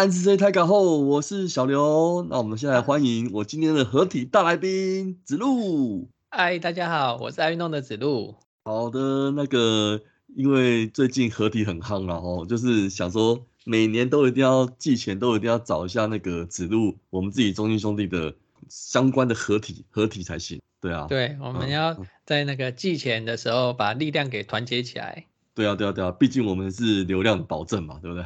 [0.00, 2.26] 安子 C 太港后，我是小刘。
[2.30, 6.08] 那我们现在欢迎我今天的合体大来宾子路。
[6.30, 8.34] 嗨，大家好，我是爱运动的子路。
[8.64, 10.00] 好的，那个
[10.34, 18.34] 因为最近合体很夯了哦，就是想说每年都一定要寄钱都一定要找一下那个子路，我们自己中心兄弟的
[18.70, 20.62] 相关的合体合体才行。
[20.80, 21.94] 对啊，对，我们要
[22.24, 25.26] 在那个寄钱的时候把力量给团结起来。
[25.52, 28.24] 对啊，对啊，对啊，毕竟我们是流量保证嘛，对不对？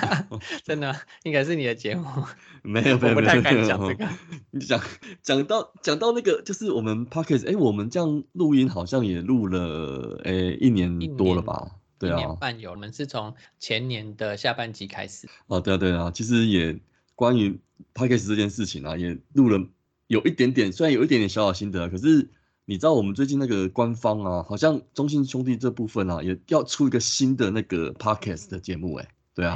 [0.64, 2.06] 真的，应该是你的节目。
[2.64, 4.08] 没有，没有，我不太敢讲这个。
[4.50, 4.80] 你讲
[5.22, 11.72] 讲到讲到那个，就是我们 podcast，哎，我们这样录音好像也录了，哎，一年多了吧？
[11.98, 12.70] 对啊，一年半有。
[12.70, 15.28] 我们是从前年的下半季开始。
[15.48, 16.80] 哦，对啊，对啊，其实也
[17.14, 17.60] 关于
[17.94, 19.62] podcast 这件事情啊，也录了
[20.06, 22.30] 有一点点，虽然有一点点小小心得，可是。
[22.64, 29.54] 你知道我们最近那个官方啊，好像中信兄弟这部分啊，也要出一个新的那个 podcast 的节目，哎，对啊，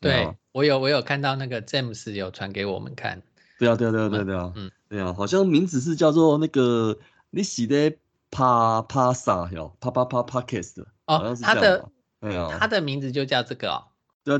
[0.00, 3.22] 对我有我有看到那个 James 有传给我们看，
[3.58, 6.98] 对啊，对啊，对啊，对啊，嗯，对啊，好像名字是叫做那个
[7.30, 7.94] 你写的
[8.30, 11.86] 啪啪啥哟，啪啪啪 podcast 哦，他的，
[12.18, 13.84] 对啊，他的名字就叫这个哦，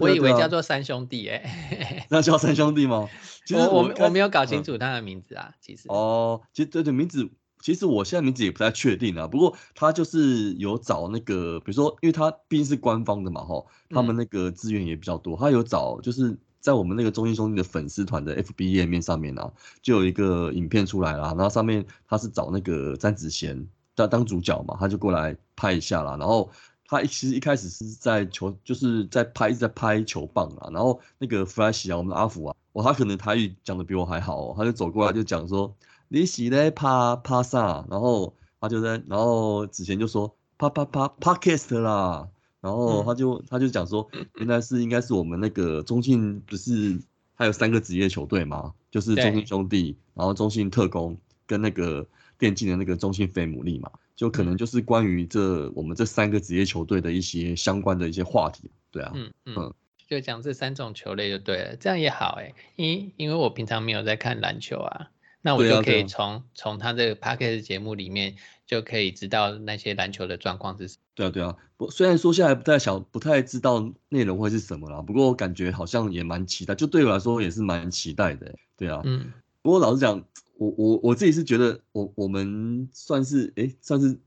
[0.01, 3.07] 我以为叫做三兄弟，哎，那叫三兄弟吗？
[3.45, 5.89] 其实我我没有搞清楚他的名字啊，其实。
[5.89, 7.31] 哦，其实对对名字。
[7.61, 26.51] 其实我现在名字也不太确定啊，不过他就是有找那个，比如说，因为他毕竟是官方的嘛，吼，他们那个资源也比较多，他有找就是在我们那个中心兄弟的粉丝团的 FB 页面上面啊，就有一个影片出来了，然后上面他是找那个詹子贤当当主角嘛，他就过来拍一下啦，然后
[26.87, 35.75] 他其实一开始是在球就是在拍一直在拍球棒啊，然后那个 Flash 啊，我们的阿福啊，哇，他可能台语讲的比我还好哦，他就走过来就讲说。
[36.09, 36.89] 你是咧拍
[37.23, 37.85] 拍啥？
[37.91, 42.29] 然后他就在，然后子贤就说啪啪啪 podcast 啦，
[42.61, 46.99] 然后他就他就讲说，原来是应该是我们那个中信不是
[47.35, 48.73] 还有三个职业球队嘛？
[48.91, 52.07] 就是中信兄弟，然后中信特工跟那个
[52.39, 59.75] 电竞的那个中信飞姆利嘛，就可能就是关于这我们这三个职业球队的一些相关的一些话题，对啊，嗯嗯，
[60.09, 65.11] 就讲这三种球类就对了，这样也好哎，因因为我平常没有在看篮球啊。
[65.49, 68.37] 那我就可以从从他这个 p a c k a g e 节目里面
[68.67, 71.01] 就可以知道那些篮球的状况是什么。
[71.15, 71.57] 对啊，对啊。
[71.79, 78.55] 不，虽然说现在不太想，不太知道内容会是什么了，不过我感觉好像也蛮期待，就对我来说也是蛮期待的。
[78.77, 79.33] 对啊，嗯。
[79.63, 80.23] 不过老实讲，
[80.59, 84.19] 我我我自己是觉得，我我们算是哎，算是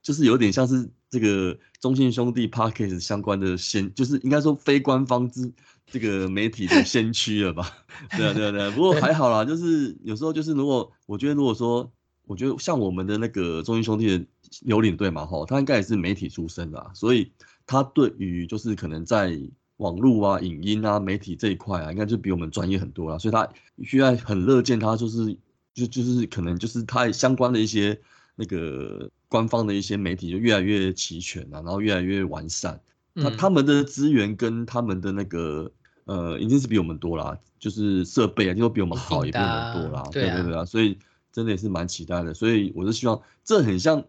[0.00, 5.52] 就是有点像是这个中信兄弟 p a c k a g e 相关的先，就是应该说非官方之。
[5.90, 7.70] 这个媒体的先驱了吧？
[8.16, 8.70] 对啊，对啊，对啊。
[8.70, 11.90] 不过还好啦，就是有时候就是如果我觉得如果说，
[12.26, 14.26] 我觉得像我们的那个中英兄弟的
[14.62, 17.30] 刘领队嘛，哈，他应该也是媒体出身的，所以
[17.66, 19.38] 他对于就是可能在
[19.76, 23.18] 网络啊、影音啊、媒体这一块啊，应该就比我们专业很多了。
[23.18, 23.48] 所以他
[23.84, 25.36] 需要很乐见他就是
[25.72, 27.96] 就就是可能就是他相关的一些
[28.34, 32.80] 那个官方的一些媒体就越来越齐全啊，然后越来越完善。
[33.14, 35.70] 他他们的资源跟他们的那个
[36.06, 40.02] 呃，已经是比我们多啦，就是设备啊，就比我们好，也比我们多啦。
[40.10, 40.98] 对对对啊，所以
[41.30, 42.34] 真的也是蛮期待的。
[42.34, 44.02] 所以我是希望，这很像，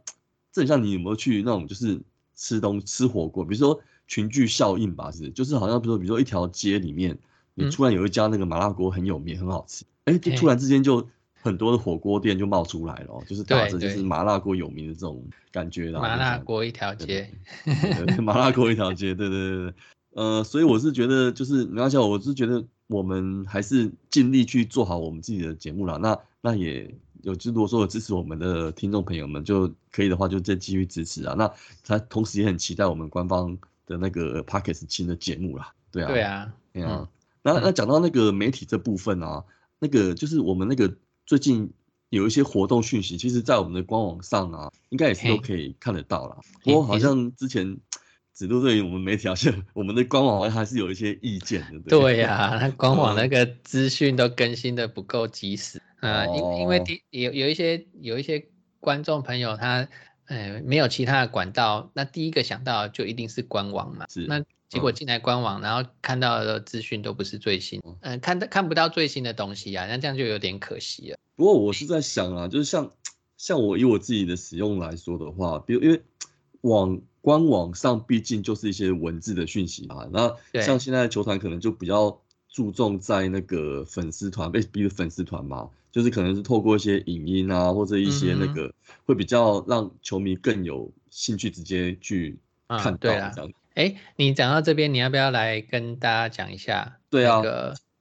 [0.52, 2.00] 这很像你有没有去那种就是
[2.36, 7.18] 吃东吃火锅，比如说群聚效应吧，是，就是好像比如说比如说一条街里面，
[7.54, 11.08] 你突然有一家那个麻辣锅很有名，很好吃，哎，就突然之间就。
[11.40, 16.02] 很多的火锅店就冒出来了，就是打着就是麻辣锅有名的这种感觉啦。
[16.02, 17.30] 麻辣锅一条街，
[18.22, 19.74] 麻辣锅一条街，对对对对，
[20.18, 25.98] 呃，所以我是觉得就是没关系，我是觉得我们还是尽力去做好我们自己的节目啦。
[25.98, 31.36] 那那也有，如果说有支持我们的听众朋友们就可以的话，就再继续支持啊。
[31.38, 31.52] 那
[31.84, 35.72] 他同时也很期待我们官方的那个 p a c k e s 新的节目啦。
[35.92, 37.08] 对啊，对啊，对啊。
[37.44, 39.44] 那那讲到那个媒体这部分啊，
[39.80, 40.94] 那个就是我们那个。
[41.28, 41.70] 最近
[42.10, 46.38] 有一些活动讯息，其实，在我们的官网上啊，应该也是都可以看得到了。
[46.64, 47.78] 不过，好像之前
[48.38, 51.80] 指路对于我们媒体，好像 我们的官网还是有一些意见的。
[51.90, 58.46] 对呀，那官网那个资讯都更新的不够及时啊，因因为第有有一些有一些
[58.80, 59.88] 观众朋友他，
[60.26, 64.06] 呃，没有其他的管道，那第一个想到就一定是官网嘛。
[64.08, 64.28] 是。
[64.28, 71.18] 那结果进来官网，然后看到的资讯都不是最新，嗯，看到看不到最新的东西啊，那这样就有点可惜了。
[71.36, 72.92] 不过我是在想啊，就是像
[73.36, 76.00] 像我以我自己的使用来说的话，比如因为
[76.62, 88.74] 网官网上毕竟就是一些文字的讯息嘛，那像现在球团可能就比较注重在那个粉丝团被逼的粉丝团嘛，就是可能是透过一些影音啊或者一些那个
[89.06, 92.40] 会比较让球迷更有兴趣直接去
[92.70, 93.52] 看到这样。
[93.74, 96.98] 哎，你讲到这边，你要不要来跟大家讲一下？
[97.10, 97.44] 对啊，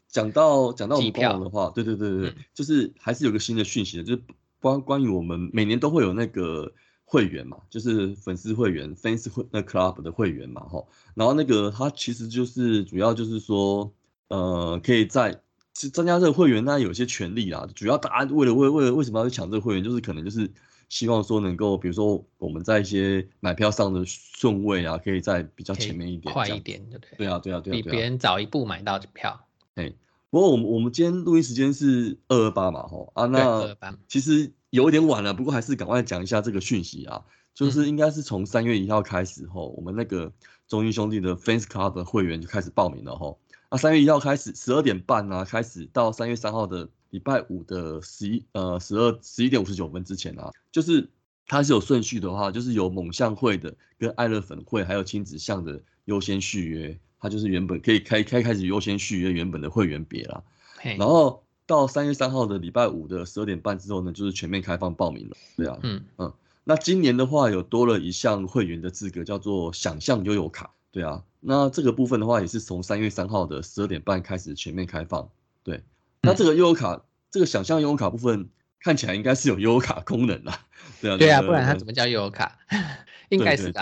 [0.06, 4.22] 讲到讲到我们官网的话，对对对对，就是还是有个新的讯息的，就是
[4.60, 6.72] 关关于我们每年都会有那个
[7.06, 13.90] 会员嘛，就是粉丝会员 fans 会那 club 的会员嘛，哈，然后那个它其实就是主要就是说，
[14.28, 15.40] 呃，可以在
[15.72, 20.50] 增加这个会员，那有些权利啦，主要大家为了为为了为什么要去抢这个会员，就是可能就是。
[20.88, 27.16] 希望说能够，比如说我们在一些买票上的顺位啊，可以在比较前面一点，快一点，对不对？
[27.16, 29.48] 对啊，对啊，对啊，比别人早一步买到票。
[29.74, 29.92] 哎，
[30.30, 33.76] 不过我们我们今天录音时间是二二八嘛，吼啊，那
[34.06, 37.24] 其实有点晚了，不过还是赶快讲一下这个讯息啊，
[37.54, 40.32] 就是应该是从三月一号开始后，我们那个
[40.68, 43.38] 中英兄弟的 Fans Club 的会员就开始报名了，吼。
[43.70, 46.88] 那三月一号开始，十二点半啊，开始到三月三号的。
[47.10, 51.08] 礼拜五的十一呃十二十一点五十九分之前啊，就是
[51.46, 60.44] 它是有顺序的话，就是有猛象会的跟爱乐粉会还有亲子象的优先续约，它就是原本可以开开开始优先续约原本的会员别了。
[60.98, 65.36] 然后到三月三号的礼拜五的十二点半之后呢，就是全面开放报名了。
[65.56, 66.32] 对啊，嗯嗯，
[66.64, 70.70] 那今年的话有多了一项会员的资格，叫做想象悠游卡。
[70.92, 75.28] 对啊，那这个部分的话也是从三月三号的十二点半开始全面开放。
[75.62, 75.82] 对。
[76.22, 78.48] 那这个悠游卡，这个想象悠游卡部分
[78.80, 80.60] 看起来应该是有悠游卡功能啦，
[81.00, 82.58] 对啊，对啊，不然它怎么叫悠游卡？
[83.28, 83.80] 应该是的？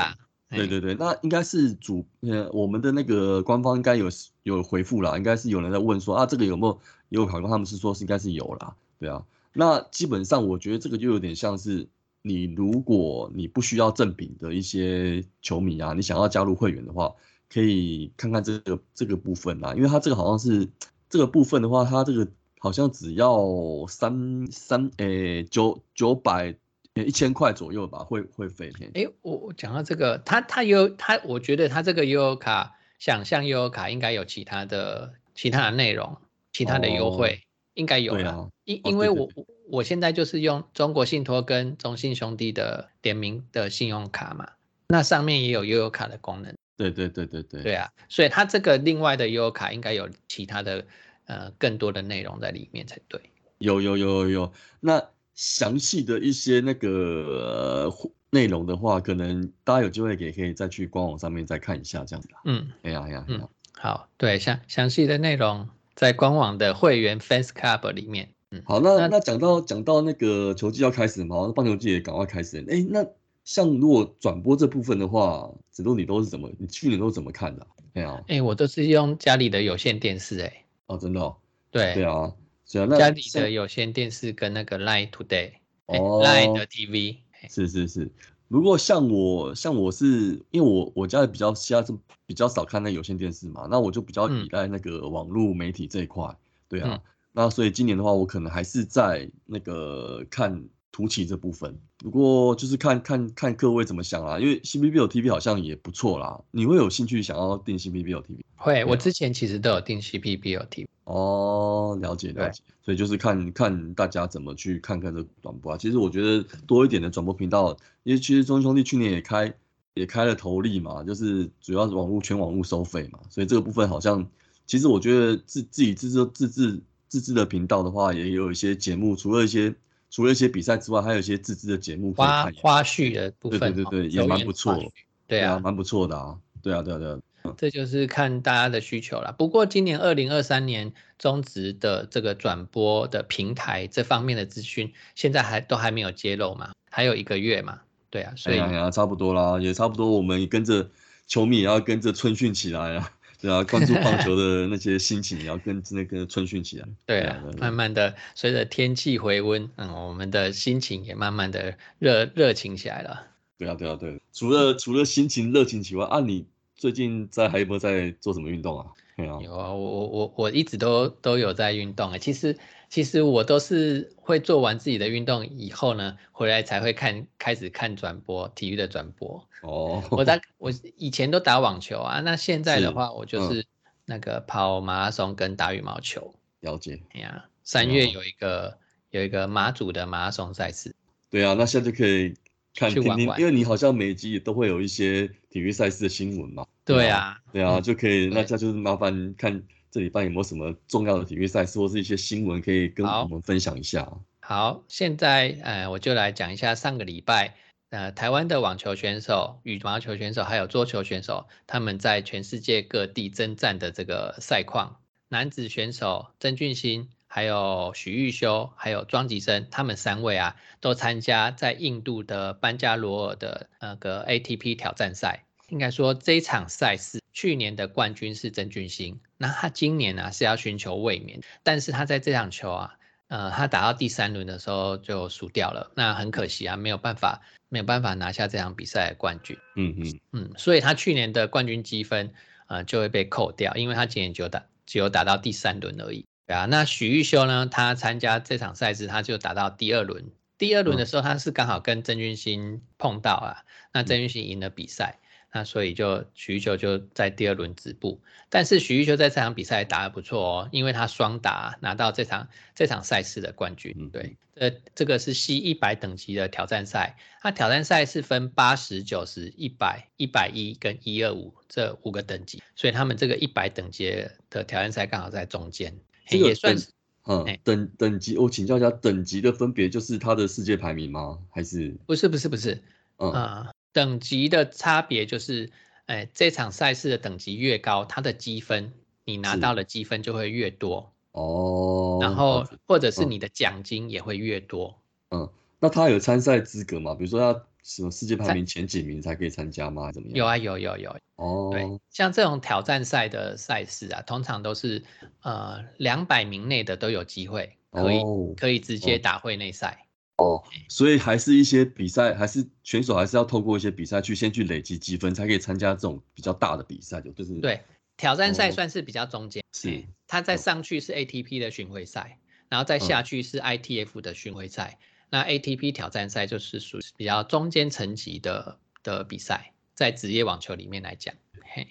[0.50, 4.08] 对对对，那应该是主呃，我们的那个官方应该有
[4.42, 6.80] 有回复了，应该是有人在问说啊，这个有没有
[7.14, 7.40] 悠游卡？
[7.40, 9.24] 他们是说是应该是有啦，对啊。
[9.52, 11.88] 那基本上我觉得这个就有点像是
[12.22, 17.14] 你如果你不需要赠品的一些球迷啊，你想要加入会员的话，
[17.48, 20.68] 可以看看这个这个部分啦，因为它这个好像是。
[21.10, 22.26] 这个部分的话，它这个
[22.58, 26.56] 好像只要三三诶九九百
[26.94, 28.72] 一千块左右吧，会会费。
[28.94, 36.16] 哎，我我讲到这个，它它有它，我觉得它这个悠游卡，想象悠游卡应该有其他的其他的内容，
[36.54, 37.38] 其他的优惠
[37.74, 38.48] 应该有了。
[38.64, 39.28] 因因为我
[39.68, 44.48] 我现在就是用中国信托跟中信兄弟的联名的信用卡嘛，
[44.88, 46.54] 那上面也有悠游卡的功能。
[46.78, 47.62] 对对对对对。
[47.62, 50.82] 对啊，所以它这个另外的悠游卡应该有其他的。
[51.26, 53.18] 呃，更多的内容在里面才对。
[53.56, 55.02] 有有有有有，那
[55.34, 57.90] 详细的一些那个
[58.28, 62.28] 内容的话，可能大家有机会也可以再去官网上面再看一下，这样子。
[62.44, 68.30] 嗯，哎呀哎呀，嗯，好，对，详详细的内容在官网的会员 Fans Club 里面。
[68.50, 72.64] 嗯，好，那那讲到讲到那个球季要开始嘛，那棒球季也赶快开始。
[72.68, 73.04] 哎，那
[73.44, 76.50] 像如果转播这部分的话，子路你都是怎么？
[76.58, 77.66] 你去年都是怎么看的？
[77.94, 80.64] 哎呀，哎，我都是用家里的有线电视，哎。
[80.86, 81.36] 哦，真的哦，
[81.70, 82.32] 对对啊，
[82.64, 85.52] 家里的有线电视跟那个 Line Today，
[85.86, 87.18] 哦，Line 的 TV，
[87.48, 88.10] 是是是。
[88.48, 96.36] 如果像我，像我是因为我我家里比较现在是比较少看那有线电视嘛，那我就比较依赖那个网络媒体这一块，
[96.68, 97.00] 对啊，
[97.32, 100.68] 那所以今年的话，我可能还是在那个看。
[100.94, 108.44] 突起这部分，不过就是看看看各位怎么想啦，因为 C B B O T V 好像也不错啦，你会有兴趣想要订 C B B O T V？
[108.54, 110.88] 会，我之前其实都有订 C B B O T V。
[111.02, 115.76] 哦，了解了解，所以就是看看大家怎么去看看这转播啊。
[115.76, 119.52] 其实我觉得多一点的转播频道，因为其实中兄弟去年也开
[119.94, 124.24] 也开了投利嘛，就是主要是网络全网络收费嘛，所以这个部分好像
[124.64, 129.74] 其实我觉得自自己自制自制自制的频道的话，也有一些节目，除了一些。
[130.14, 134.78] 除了一些比赛之外，还有一些自制的节目花花絮的部分，对对对对，也蛮不错，
[135.26, 137.18] 对啊，蛮不错的啊，对啊对啊对啊，
[137.58, 139.34] 这就是看大家的需求了。
[139.36, 148.58] 不过今年二零二三年中职的这个转播的平台这方面的资讯，现在还都还没有揭露嘛，还有一个月嘛，对啊，所以
[148.92, 150.88] 差不多啦，也差不多，我们跟着
[151.26, 153.10] 球迷也要跟着春训起来啊。
[153.44, 156.88] 对啊，关注棒球 的那些心情也要跟那个春训起来。
[157.04, 163.26] 对啊，慢慢的随着天气回温，嗯，我们的心情也慢慢的热热情起来了。
[163.58, 164.18] 对啊，对啊，对。
[164.32, 168.86] 除了除了心情热情以外啊，你最近在还有没有在做什么运动啊？
[169.18, 172.16] 有啊，我我我我一直都都有在运动啊。
[172.16, 172.56] 其实
[172.94, 179.44] 其实我都是会做完自己的运动以后呢，回来才会看开始看转播体育的转播。
[179.62, 183.66] 哦，我在 我以前都打网球啊，那现在的话我就是
[184.04, 186.32] 那个跑马拉松跟打羽毛球。
[186.60, 187.02] 了解。
[187.14, 188.78] 哎呀，三月有一个
[189.10, 190.94] 有一个马祖的马拉松赛事。
[191.28, 192.32] 对啊，那现在就可以
[192.76, 196.64] 看听听，因为你好像每集都会有一些体育赛事的新闻嘛。
[196.84, 198.28] 对啊，对啊，就可以。
[198.28, 199.60] 那这就是麻烦看
[199.94, 204.12] 这礼拜有没有什么重要的体育赛事或是一些新闻可以跟我们分享一下。
[204.40, 207.54] 好，现在呃，我就来讲一下上个礼拜
[207.90, 214.96] 呃，台湾的网球选手、羽毛球选手还有桌球选手，他们在全世界各地征战的这个赛况。
[215.28, 225.44] 男子选手曾俊欣、还有许玉修、还有庄吉生，他们三位啊，都参加在印度的班加罗尔的那个 ATP 挑战赛。
[225.68, 239.58] 应该说这一场赛事，去年的冠军是曾俊欣，那他今年呢是要寻求卫冕，但是他在这场球啊，呃，他打到第三轮的时候就输掉了，那很可惜啊，没有办法，没有办法拿下这场比赛的冠军。
[239.74, 242.32] 嗯嗯嗯，所以他去年的冠军积分，
[242.68, 246.24] 呃，就会被扣掉，因为他今年就打只有打到第三轮而已。
[246.46, 250.24] 对啊，那许玉修呢，他参加这场赛事，他就打到第二轮，
[250.56, 255.18] 第二轮的时候他是刚好跟曾俊欣碰到啊，那曾俊欣赢了比赛。
[255.56, 264.10] 那所以就许玉秋就在第二轮止步，但是许玉秋在这场比赛打得不错哦，因为他双打拿到这场这场赛事的冠军。
[264.10, 274.10] 对，呃，这个是 C 一百等级的挑战赛，它挑战赛是分八十九十、一百、一百一跟一二五这五个等级，所以他们这个一百等级
[274.50, 275.96] 的挑战赛刚好在中间，
[276.26, 276.88] 这也算是
[277.28, 278.36] 嗯等等级。
[278.36, 281.38] 我请教一下，等级的分别就是他的世界排名吗？
[281.50, 282.82] 还是不是不是不是？
[283.18, 283.64] 嗯。
[283.94, 285.70] 等级的差别就是，
[286.06, 288.92] 哎，这场赛事的等级越高，它的积分
[289.24, 292.18] 你拿到的积分就会越多哦。
[292.20, 295.00] 然后或者是你的奖金也会越多。
[295.30, 295.48] 嗯，
[295.78, 297.14] 那他有参赛资格吗？
[297.14, 300.10] 比如说要什么世界排名前几名才可以参加吗？
[300.10, 300.36] 怎么样？
[300.36, 301.16] 有啊，有有有。
[301.36, 305.02] 哦，对，像这种挑战赛的赛事啊，通常都是
[305.42, 308.22] 呃两百名内的都有机会，可以
[308.56, 310.03] 可以直接打会内赛。
[310.36, 317.54] 哦，所以还是一些比赛，还是选手还是要透过一些比赛去先去累积积分，才可以参加这种比较大的比赛，就就是。
[317.60, 317.80] 对
[318.16, 320.04] 挑战赛算是比较中间，是。
[320.26, 322.38] 他再上去是 ATP 的巡回赛，
[322.68, 324.98] 然后再下去是 ITF 的巡回赛，
[325.30, 331.88] 那 ATP 挑战赛就是属于比较中间层级的的比赛，在职业网球里面来讲，嘿，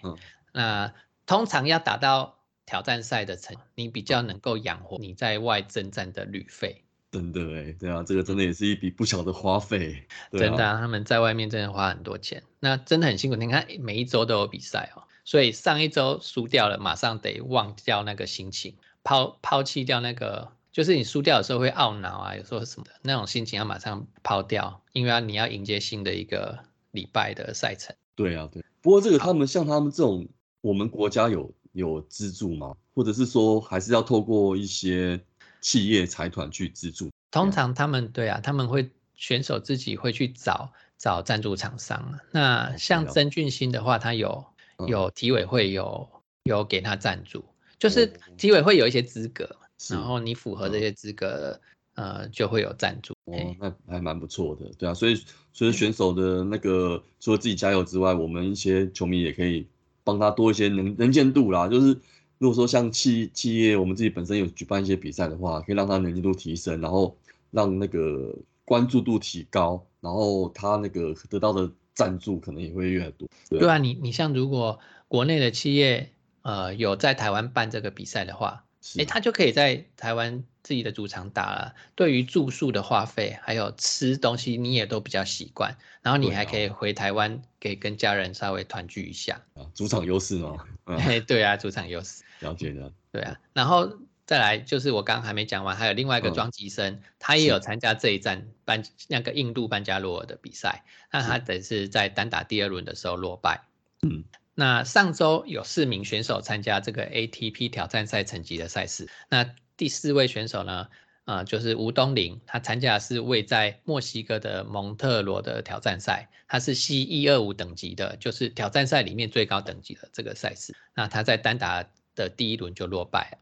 [0.51, 0.93] 那
[1.25, 6.82] 通常要达到挑战赛的层，你比较能够养活你在外征战的旅费。
[7.13, 10.03] 真的哎，对啊，这个真的也是一笔不小的花费。
[10.31, 13.35] 真的，啊他们在外面真的花很多钱，那真的很辛苦。
[13.35, 26.57] 你看每一周都有比赛哦，所以上一周输掉了，马上得忘掉那个心情，抛抛弃掉那个，就是你输掉的时候会懊恼啊，有时候什么的那种心情要马上抛掉，因为你要迎接新的一个
[26.89, 27.95] 礼拜的赛程。
[28.15, 28.65] 对啊，对。
[28.81, 30.27] 不过这个他们像他们这种，
[30.61, 32.75] 我们国家有有资助吗？
[32.95, 35.23] 或者是说还是要透过一些？
[35.63, 42.19] 企业财团去资助，通常他们对啊，他们会选手自己会去找找赞助厂商。
[42.31, 44.45] 那像曾俊欣的话，他有
[44.87, 46.09] 有体委会有
[46.43, 47.45] 有给他赞助，
[47.79, 49.55] 就是体委会有一些资格，
[49.89, 51.61] 然后你符合这些资格，
[51.95, 53.13] 呃，就会有赞助。
[53.23, 54.93] 哦，那还蛮不错的，对啊。
[54.93, 59.65] 所以所以选手的那个除了自己加油之外，我们一些球迷也可以
[60.03, 61.97] 帮他多一些能能见度啦，就是。
[62.43, 67.15] 如果说像企企业，我们自己本身有举办一些比赛的话，可以让它能见度提升，然后
[67.51, 68.35] 让那个
[68.65, 73.29] 关注度提高，然后他那个得到的赞助可能也会越来越多。
[73.49, 76.09] 对啊，你你像如果国内的企业
[76.41, 78.65] 呃有在台湾办这个比赛的话。
[78.99, 81.73] 哎，他就可以在台湾自己的主场打了。
[81.95, 85.77] 对于住宿的花费，还有吃东西，你也都比较习惯。
[86.01, 89.41] 然后你还可以回台湾，给跟家人稍微团聚一下。
[89.53, 90.57] 啊，主场优势吗？
[90.83, 92.23] 哎， 对啊，主场优势。
[92.43, 92.91] 了解的。
[93.11, 100.83] 对啊，然后再来就是我刚刚还没讲完，还有另外一个庄吉生，他也有参加这一站班那个印度班加罗尔的比赛。
[101.11, 103.61] 那他等是在单打第二轮的时候落败。
[104.01, 104.23] 嗯。
[104.55, 109.09] 那上周有四名选手参加这个 ATP 挑战赛层级的赛事。
[109.29, 109.43] 那
[109.75, 110.87] 第四位选手呢？
[111.25, 120.75] 啊，就是吴东林，他参加的是位在墨西哥的蒙特罗的挑战赛，他是 C 一二五等级的，就是挑战赛里面最高等级的这个赛事。
[120.93, 123.37] 那他在单打的第一轮就落败了。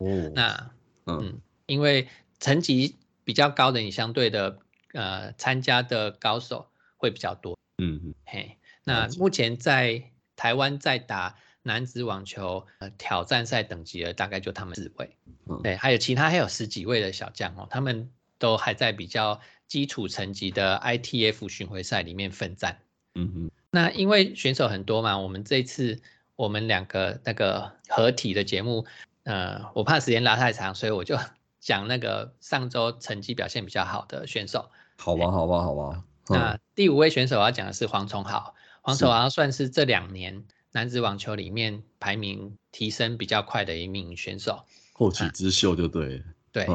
[0.00, 0.70] 哦，那
[1.06, 4.58] 嗯，因为层级比较高的，你相对的
[4.92, 7.56] 呃参加的高手会比较多。
[7.78, 10.10] 嗯嗯，嘿，那目前在。
[10.38, 15.16] 台湾在打男子网球呃挑战赛等级的大概就他们四位，
[15.62, 22.82] 对，还有其他还有十几位的小将哦，他们都还在比较基础层级的 ITF 巡回赛里面奋战。
[23.14, 26.02] 嗯嗯，那因为选手很多嘛，我们这次
[26.36, 28.86] 我们两个那个合体的节目，
[29.24, 31.18] 呃，我怕时间拉太长，所以我就
[31.60, 34.70] 讲那个上周成绩表现比较好的选手。
[34.98, 36.04] 好吧，好吧，好吧。
[36.28, 46.22] 那第五位选手要讲的是黄崇豪，黄崇豪算是这两年男子网球里面排名提升比较快的一名选手，后起之秀就对。
[46.52, 46.66] 对，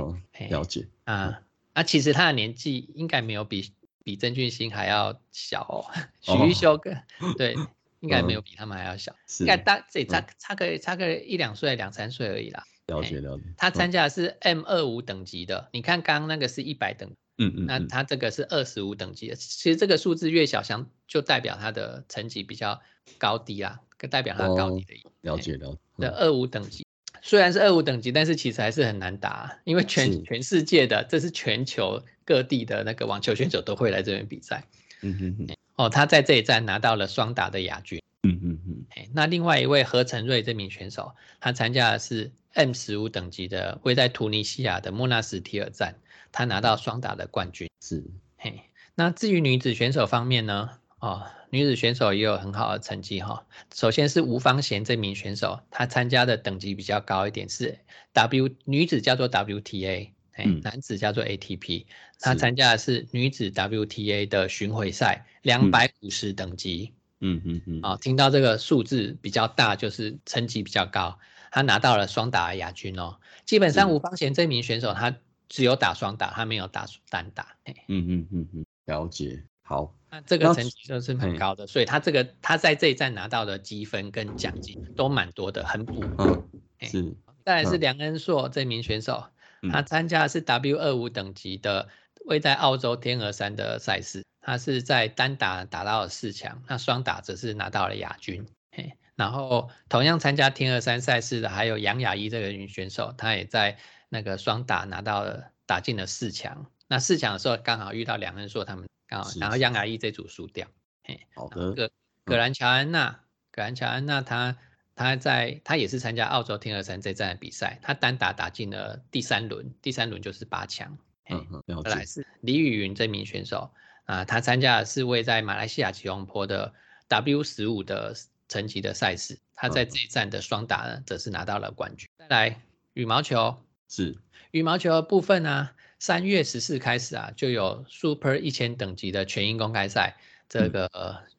[0.50, 0.88] 了解。
[1.06, 1.42] 啊，
[1.74, 3.72] 那其实他的年纪应该没有比。
[4.04, 5.86] 比曾俊欣还要小，哦，
[6.22, 7.04] 许玉修跟
[7.38, 7.56] 对，
[8.02, 12.64] 应该没有比他们还要小，应该大这差差个差个一两岁两三岁而已啦。
[12.88, 13.44] 了解了解。
[13.58, 19.36] 他参加的是 M 二五等级的，你看刚刚那个是一百等，嗯嗯，那他这个是二十五等级的。
[19.36, 22.82] 其实这个数字越小，相就代表他的成绩比较
[23.18, 23.80] 高低啊，
[24.10, 25.04] 代表他高低的意。
[25.22, 25.80] 了解了解。
[25.96, 26.86] 那二五等级。
[27.22, 34.64] 虽然是二五等级，但是其实还是很难打，因为全全世界的，这是全球各地的那个网球选手都会来这边比赛。
[35.02, 35.56] 嗯哼哼。
[35.82, 38.00] 哦，他在这一站拿到了双打的亚军。
[38.22, 38.86] 嗯嗯嗯。
[38.92, 45.96] 哎，那另外一位何成瑞这名选手，他参加的是 M 十五等级的，位在突尼西亚的莫纳斯提尔站，
[46.32, 47.68] 他拿到双打的冠军。
[47.82, 48.06] 是。
[48.38, 48.62] 嘿，
[48.94, 50.70] 那至于女子选手方面呢？
[51.00, 53.48] 哦，女子选手也有很好的成绩哈。
[53.74, 57.80] 首先是吴芳贤这名选手，她参加的等级比较高一点，是
[58.14, 61.86] W 女子叫做 WTA，哎，男子叫做 ATP。
[62.20, 66.94] 他参加的是女子 WTA 的巡回赛，两百五十等级。
[67.20, 67.80] 嗯嗯嗯。
[67.84, 71.20] 哦，听到这个数字比较大，就是成绩比较高。
[71.52, 73.18] 他拿到了双打亚军哦。
[73.46, 75.16] 基本上吴方贤这名选手，他
[75.50, 77.56] 只有打双打，他没有打单打。
[77.88, 79.44] 嗯嗯嗯嗯，了解。
[79.64, 79.96] 好。
[80.10, 86.04] 那这个成绩就是很高的，所以他这个他在这一站拿到的积分跟奖金都蛮多的，很补。
[86.18, 86.44] 嗯，
[86.82, 87.16] 是。
[87.46, 89.24] 再来是梁恩硕这名选手，
[89.70, 91.90] 他参加的是 W 二五等级的，
[92.26, 98.48] 位在澳洲天鹅山的赛事，他是在单打打到了四强，那双打则是拿到了亚军。
[98.72, 103.78] 嘿，然后同样参加天鹅山赛事的还有杨雅一这个女选手，她也在
[104.10, 106.66] 那个双打拿到了打进了四强。
[106.88, 108.88] 那四强的时候刚好遇到梁恩硕他们。
[109.08, 110.66] 刚好，然后杨雅一这组输掉，
[111.04, 111.74] 嘿，好的。
[111.74, 111.92] 葛
[112.24, 113.20] 葛兰乔安娜，
[113.52, 114.56] 葛兰乔安娜，她
[115.02, 120.98] 她在他也是参加澳洲天鹅山这站的比赛，他单打打进了第三轮，第三轮就是八强。
[121.30, 123.72] 嗯嗯，再来是李雨云这名选手
[124.06, 126.74] 啊，他参加的是位在马来西亚吉隆坡的
[127.08, 128.14] W 十五的
[128.48, 132.08] 层级的赛事，他在这一站的双打呢，则是拿到了冠军。
[132.18, 132.62] 再来
[132.94, 133.56] 羽毛球，
[133.88, 134.18] 是
[134.52, 135.70] 羽毛球的部分呢。
[136.00, 140.18] 三月十四开始啊，就有 Super 一千等级的全英公开赛，
[140.50, 140.90] 这个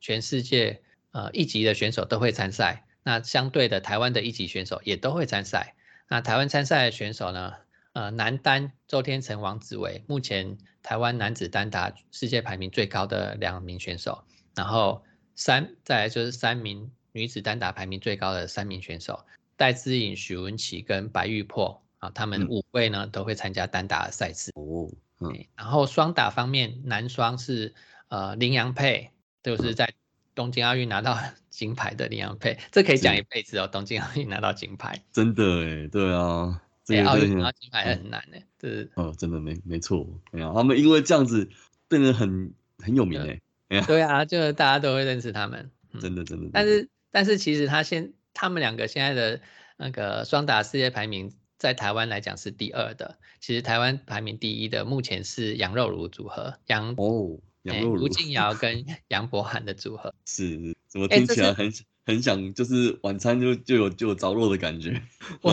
[0.00, 2.84] 全世界呃一级的选手都会参赛。
[3.02, 5.74] 那相对的，台湾的一级选手也都会参赛。
[6.08, 7.54] 那台湾参赛的选手呢，
[7.92, 14.24] 呃，男单周天成、王子维，目前台湾男子单打世界排名最高的两名选手。
[14.54, 15.02] 然后
[15.34, 19.24] 三再来就是三名女子单打排名最高的三名选手，
[19.56, 21.82] 戴资颖、许文琪跟白玉珀。
[21.98, 24.90] 啊，他们五位呢都会参加单打的赛事哦。
[25.20, 27.72] 嗯，然后双打方面，男双是
[28.08, 29.88] 呃林洋配，就是在
[30.34, 31.18] 东京奥运拿到
[31.50, 33.66] 金牌的林洋配， 这可以讲一辈子哦。
[33.66, 41.48] 东京奥运拿到金牌，真的哎，对啊，这奥运拿到金牌很难哎，这是哦，真的没没错，哎呀，他们因为这样子
[41.88, 43.20] 变得很很有名
[43.68, 46.50] 哎，对啊，就是大家都会认识他们，真的真的。
[46.52, 49.40] 但是但是其实他现他们两个现在的
[49.76, 51.32] 那个双打世界排名。
[51.58, 61.72] 在台湾来讲是第二的，其实台湾排名第一的目前是羊肉炉组合，杨哦，羊肉炉，吴静瑶 跟杨博涵的组合，是，怎么听起来很
[62.04, 65.02] 很想就是晚餐就就有就有着落的感觉。
[65.40, 65.52] 我，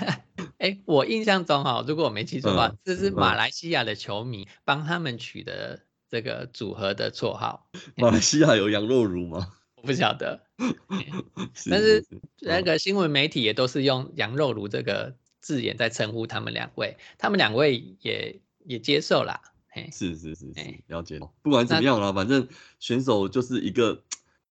[0.58, 7.68] 哎，我印象中哈，如果我没记错的话，这是马来西亚的球迷帮他们取的这个组合的绰号。
[7.96, 9.52] 马来西亚有羊肉炉吗？
[9.76, 10.46] 我不晓得，
[11.68, 12.06] 但是
[12.40, 15.16] 那个新闻媒体也都是用羊肉炉这个。
[15.42, 19.42] 字眼在称呼他们两位，他们两位也也接受啦。
[19.90, 20.54] 是是是是，
[20.86, 21.18] 了解。
[21.42, 22.46] 不管怎么样啦，反正
[22.78, 24.02] 选手就是一个，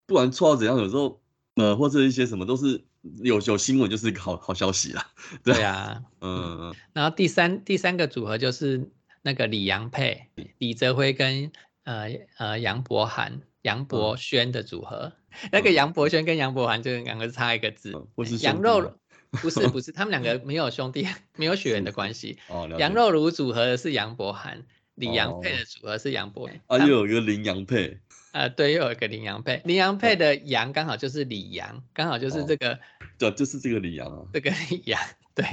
[0.06, 1.22] 不管错到怎样，有时候
[1.56, 2.84] 呃或者一些什么都是
[3.24, 5.08] 有有新闻，就是一个好好消息啦。
[5.44, 6.74] 对啊，嗯。
[6.94, 8.90] 然后第三第三个组合就是
[9.22, 11.52] 那个李阳配，李泽辉跟
[11.84, 15.14] 呃呃杨博涵、杨博轩的组合。
[15.52, 17.94] 那个杨博轩跟杨博涵就两个差一个字，
[18.42, 18.96] 羊肉。
[19.42, 21.08] 不是不是，他们两个 没有兄弟，
[21.38, 22.38] 没有血缘的关系。
[22.50, 24.66] 哦，羊肉炉组合的是杨博涵，
[25.02, 26.50] 李阳配的组合是杨博。
[26.68, 28.00] 啊，又有一个林阳配。
[28.32, 32.80] 呃，对，又有一个羚羊配，羚羊配的羊刚好就是李阳，刚好就是这个，
[33.18, 35.02] 对，就是这个李阳啊，这个李阳，
[35.36, 35.46] 对。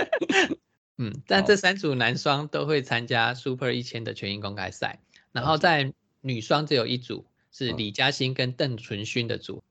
[0.96, 5.00] 嗯，但这三组男双都会参加 Super 一千的全英公开赛，
[5.32, 9.62] 然后在女双只有一组是李嘉欣跟邓淳勋的组，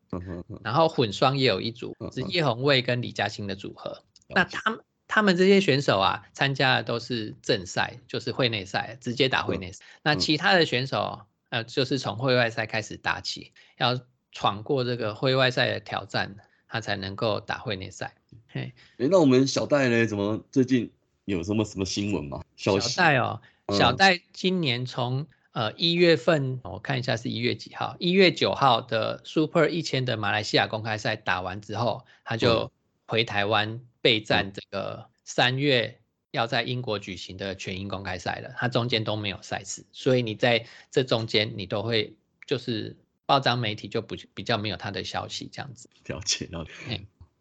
[0.64, 4.04] 然后混双也有一组是叶红卫跟李嘉欣的组合。
[4.28, 9.84] 那他们他们这些选手啊，参加的都是正赛，就是会内赛，直接打会内赛。
[10.04, 14.00] 那其他的选手，呃，就是从会外赛开始打起，要
[14.32, 18.14] 闯过这个会外赛的挑战，他才能够打会内赛。
[18.48, 20.06] 嘿，哎，那我们小戴呢？
[20.06, 20.92] 怎么最近？
[21.26, 22.42] 有什么什么新闻吗？
[22.56, 27.96] 小戴哦，小戴今年从呃一月份，我看一下是一月几号？
[28.00, 32.72] 一月九号的 Super 一千的马来西亚公开赛打完之后，他就
[33.06, 36.00] 回台湾备战这个三月
[36.32, 38.54] 要在英国举行的全英公开赛了。
[38.58, 45.90] 他中间都没有赛事，所以你在这中间你都会就是报章媒体就不比较没有他的消息这样子。
[46.06, 46.72] 了解了解。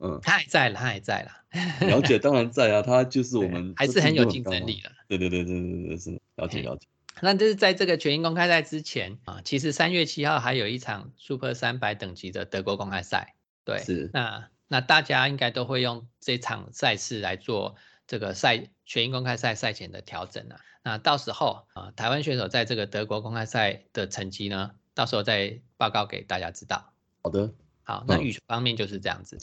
[0.00, 1.88] 嗯，他还在了，他还在了。
[1.88, 4.92] 了解，当然在啊，他就是我们还是很有竞争力的。
[5.08, 6.86] 对对对对对对，是了解了解。
[7.20, 13.34] 那就是在这个全英公开赛之前啊，其实三月七号还有一场 Super 三百等级的德国公开赛。
[13.64, 14.08] 对，是。
[14.12, 17.74] 那那大家应该都会用这场赛事来做
[18.06, 20.60] 这个赛全英公开赛赛前的调整啊。
[20.82, 26.92] 那到时候啊，台湾选手在这个德国公开赛的成绩呢，到时候再报告给大家知道。
[27.22, 27.52] 好的。
[27.82, 29.38] 好，那羽球方面就是这样子。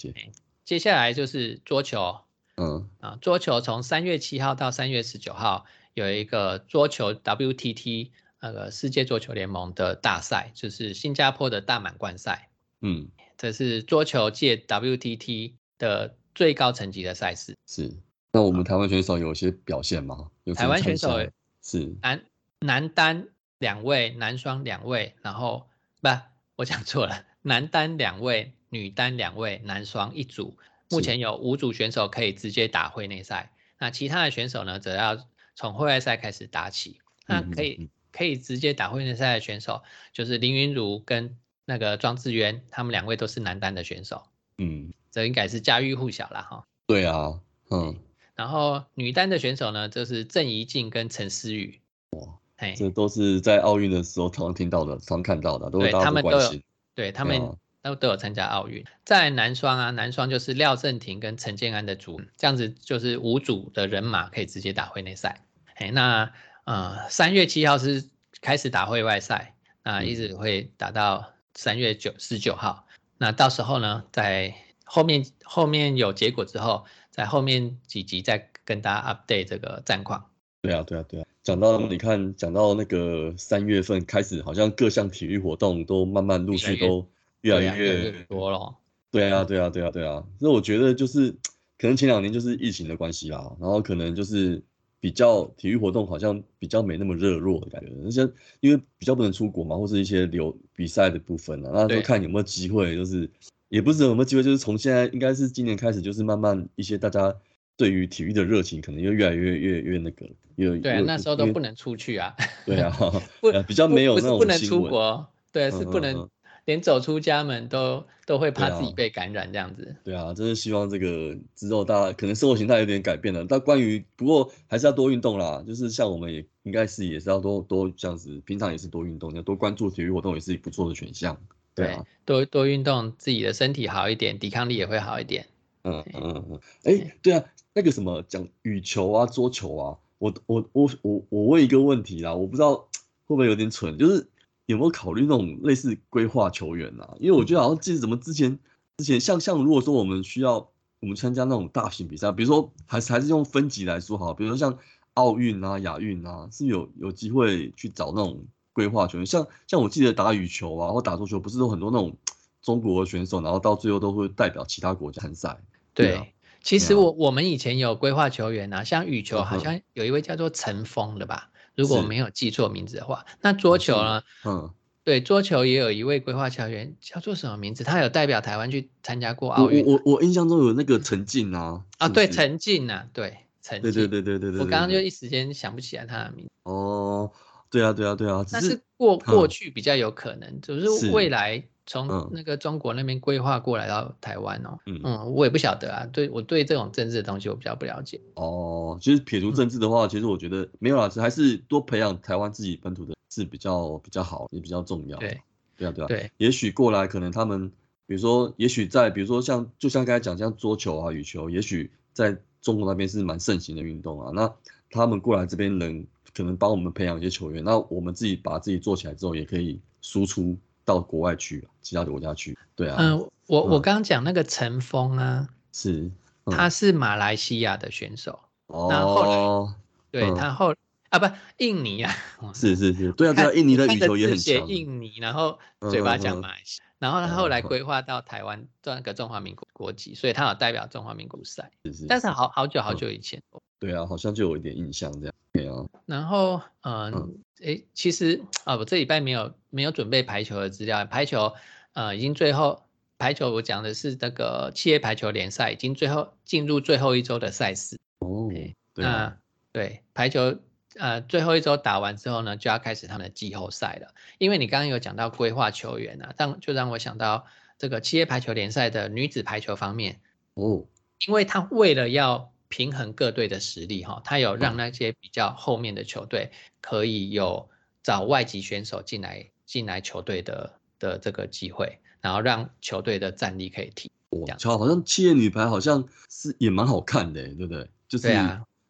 [0.63, 2.21] 接下来就是桌球，
[2.57, 12.49] 嗯啊，桌球从三月七号到三月十九号有一个桌球 WTT 那个世界桌球联盟的大赛，就是新加坡的大满贯赛。
[12.81, 17.56] 嗯，这是桌球界 WTT 的最高层级的赛事。
[17.65, 17.91] 是，
[18.32, 20.30] 那我们台湾选手有些表现吗？
[20.56, 21.19] 台湾选手
[21.62, 22.26] 是男
[22.60, 25.67] 男单两位，男双两位，然后
[26.02, 26.10] 不，
[26.56, 27.26] 我讲错了。
[27.41, 30.58] 男单两位，女单两位，男双一组。
[30.89, 35.17] 目前有五组选手可以直接打会内赛，那其他的选手呢，则要
[35.56, 37.00] 从会外赛开始打起。
[37.28, 39.82] 那可以可以直接打会内赛的选手，
[40.13, 44.23] 就是林云儒跟那个庄智渊，他们两位都是男单的选手。
[44.58, 46.65] 嗯，这应该是家喻户晓了哈。
[46.88, 47.39] 对啊，
[47.71, 47.97] 嗯。
[48.36, 51.80] 然后女单的选手呢，就是郑怡静跟陈思雨。
[52.12, 52.39] 哇，
[52.75, 56.62] 这都是在奥运的时候常听到的、常看到的，都是大家关心。
[56.93, 57.41] 对他们
[57.82, 65.41] 都都有参加奥运，在男双啊，男双就是廖正廷跟陈建安的组，这样子就是五组的人马可以直接打会内赛。
[65.75, 66.32] 哎，那
[66.65, 68.10] 呃三月七号是
[68.41, 72.85] 开始打会外赛，那一直会打到三月九十九号。
[73.17, 80.29] 那到时候呢，在后面后面有结果之后，在后面几集再跟大家 update 这个战况。
[80.61, 81.25] 对啊，对啊，对啊。
[81.43, 87.07] 讲到你看，讲到那个三月份开始，好像各项体育活动都慢慢陆续都
[87.41, 88.75] 越来越多了。
[89.11, 90.23] 对啊，对啊，对啊，对啊。
[90.39, 91.31] 所以我觉得就是
[91.77, 94.63] 可能前两年就是疫情的关系啦，然后可能就是
[94.99, 97.91] 比较体育活动好像比较没那么热络的感觉。
[98.03, 98.21] 那些
[98.60, 103.29] 因为比较不能出国嘛，或是一些流比赛的部分啊，那就看有没有机会，就是
[103.69, 107.36] 也不是有没有机会，就是从现在应该是今年开始，就是慢慢一些大家。
[107.77, 112.34] 对于体育的热情可能又越来越越越那个，越对，那时候都不能出去啊。
[112.65, 112.89] 对啊，
[113.41, 116.29] 不比较没有那种不能出国，对，是不能
[116.65, 119.95] 连走出家门都都会怕自己被感染这样子。
[120.04, 123.45] 对啊，真是希望这个之后大家可能生活形态有点改变了。
[123.47, 131.38] 但关于不过还是要多运动啦，就是像我们也应该是也是要多多这样子，平常也是多运动，要多关注体育活动也是不错的选项。
[131.73, 135.45] 对啊，多多运动，自己的身体好一点，抵抗力也会好一点。
[135.84, 137.43] 嗯嗯嗯，哎，对啊。
[137.78, 142.88] 那个什么讲羽球啊、桌球啊，我我我我我问一个问题啦，我不知道
[143.28, 144.25] 会不会有点蠢，就是
[144.65, 147.15] 有没有考虑那种类似规划球员啊？
[147.19, 148.58] 因为我觉得好像记得怎么之前
[148.97, 150.69] 之前像像如果说我们需要
[151.01, 154.78] 我们参加那种大型比赛，比如说还是还是用分级来说好，比如说像
[155.13, 162.15] 奥运啊、亚运啊，是有有机会去找那种规划球员，像像我记得打羽球啊或打桌球，不是有很多那种
[162.62, 165.58] 中国选手，然后到最后都会代表其他国家参赛，
[165.93, 166.34] 对。
[166.63, 173.25] 其实我我们以前有规划球员啊，像羽球好像有一位叫做陈峰的吧，如果没有记错名字的话。
[173.41, 174.23] 那桌球呢？
[174.45, 174.71] 嗯，
[175.03, 177.83] 对，桌球也有一位规划球员叫做什么名字？
[177.83, 179.85] 他有代表台湾去参加过奥运。
[179.85, 181.83] 我我我印象中有那个陈静啊。
[181.97, 183.81] 啊，对，陈静啊，对，陈。
[183.81, 184.59] 对对对对对对。
[184.59, 186.51] 我刚刚就一时间想不起来他的名字。
[186.63, 187.31] 哦，
[187.69, 188.45] 对啊对啊对啊。
[188.51, 194.78] 但是过过去比较有可能，就是未来从那个中国那边规划过来到台湾哦。
[194.86, 198.19] 嗯嗯，我也不晓得啊，对我对这种政治的东西我比较不了解。
[198.36, 205.17] 哦，其实撇除政治的话，其实我觉得没有啦，还是多培养台湾自己本土的是比较比较好，也比较重要。
[205.19, 205.39] 对，
[205.78, 206.08] 对啊，对啊。
[206.08, 207.69] 对，也许过来可能他们，
[208.08, 214.32] 比如说，也许在比如说像就像刚才讲，像桌球啊、羽球，也许在中国那边是蛮盛行的运动啊。
[214.34, 214.51] 那
[214.89, 222.58] 他们过来这边能可能帮我们培养一些球员，那我们自己把自己做起来之后，也可以输出到国外去，其他的国家去。
[222.76, 222.98] 对啊。
[223.00, 223.17] 嗯，
[223.48, 226.12] 我我刚刚讲那个陈峰啊，是，
[226.48, 228.38] 他是马来西亚的选手。
[228.67, 229.74] 哦。
[230.12, 230.74] 对他后
[231.10, 231.26] 啊不
[231.58, 232.13] 印尼啊。
[232.54, 234.67] 是是是，对啊对啊，印尼的羽球也很强。
[234.67, 235.58] 印尼，然后
[235.89, 241.71] 嘴巴讲马来西亚，然后他后来规划到台湾做那个中华民国国籍，所以他有代表中华民国赛。
[241.86, 242.06] 是是。
[242.08, 243.41] 但是好好久好久以前。
[243.80, 245.36] 对啊，好像就有一点印象这样。
[245.55, 245.85] 对啊。
[246.05, 251.05] 然后，嗯，哎，其实啊，我这礼拜没有没有准备排球的资料。
[251.05, 251.53] 排球，
[251.93, 252.83] 呃，已经最后
[253.17, 257.97] 排球，我讲的是那个企业排球联赛，已经最后进入最后一周的赛事。
[258.19, 258.51] 哦。
[258.93, 259.37] 那
[259.71, 260.57] 对排球，
[260.95, 264.13] 呃，最后一周打完之后呢，就要开始他们的季后赛了。
[264.37, 267.45] 因为你刚刚有讲到规划球员啊，让就让我想到
[267.77, 270.19] 这个企业排球联赛的女子排球方面。
[270.53, 270.85] 哦。
[271.27, 276.51] 因为他为了要平衡各队的实力哈，他有让那些比较后面的球队
[276.82, 277.69] 可以有
[278.04, 284.12] 找外籍选手进来进来球队的的这个机会，然后让球队的战力可以提。
[284.30, 287.89] 哇，好，好像企业女排好像是也蛮好看的，对不对？
[288.08, 288.28] 就是，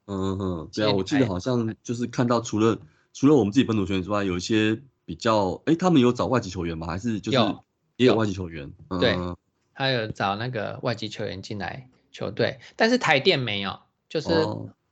[0.08, 2.78] 嗯嗯，对啊，我记得好像就是看到除了
[3.14, 6.88] 除了我们自己本土球员之外，有一些比较，哎，他们有找外籍球员吗？
[6.88, 7.38] 还是就是
[7.98, 8.72] 也有外籍球员？
[9.00, 9.16] 对，
[9.74, 11.90] 他有找那个外籍球员进来。
[12.16, 14.30] 球队，但是台电没有，就是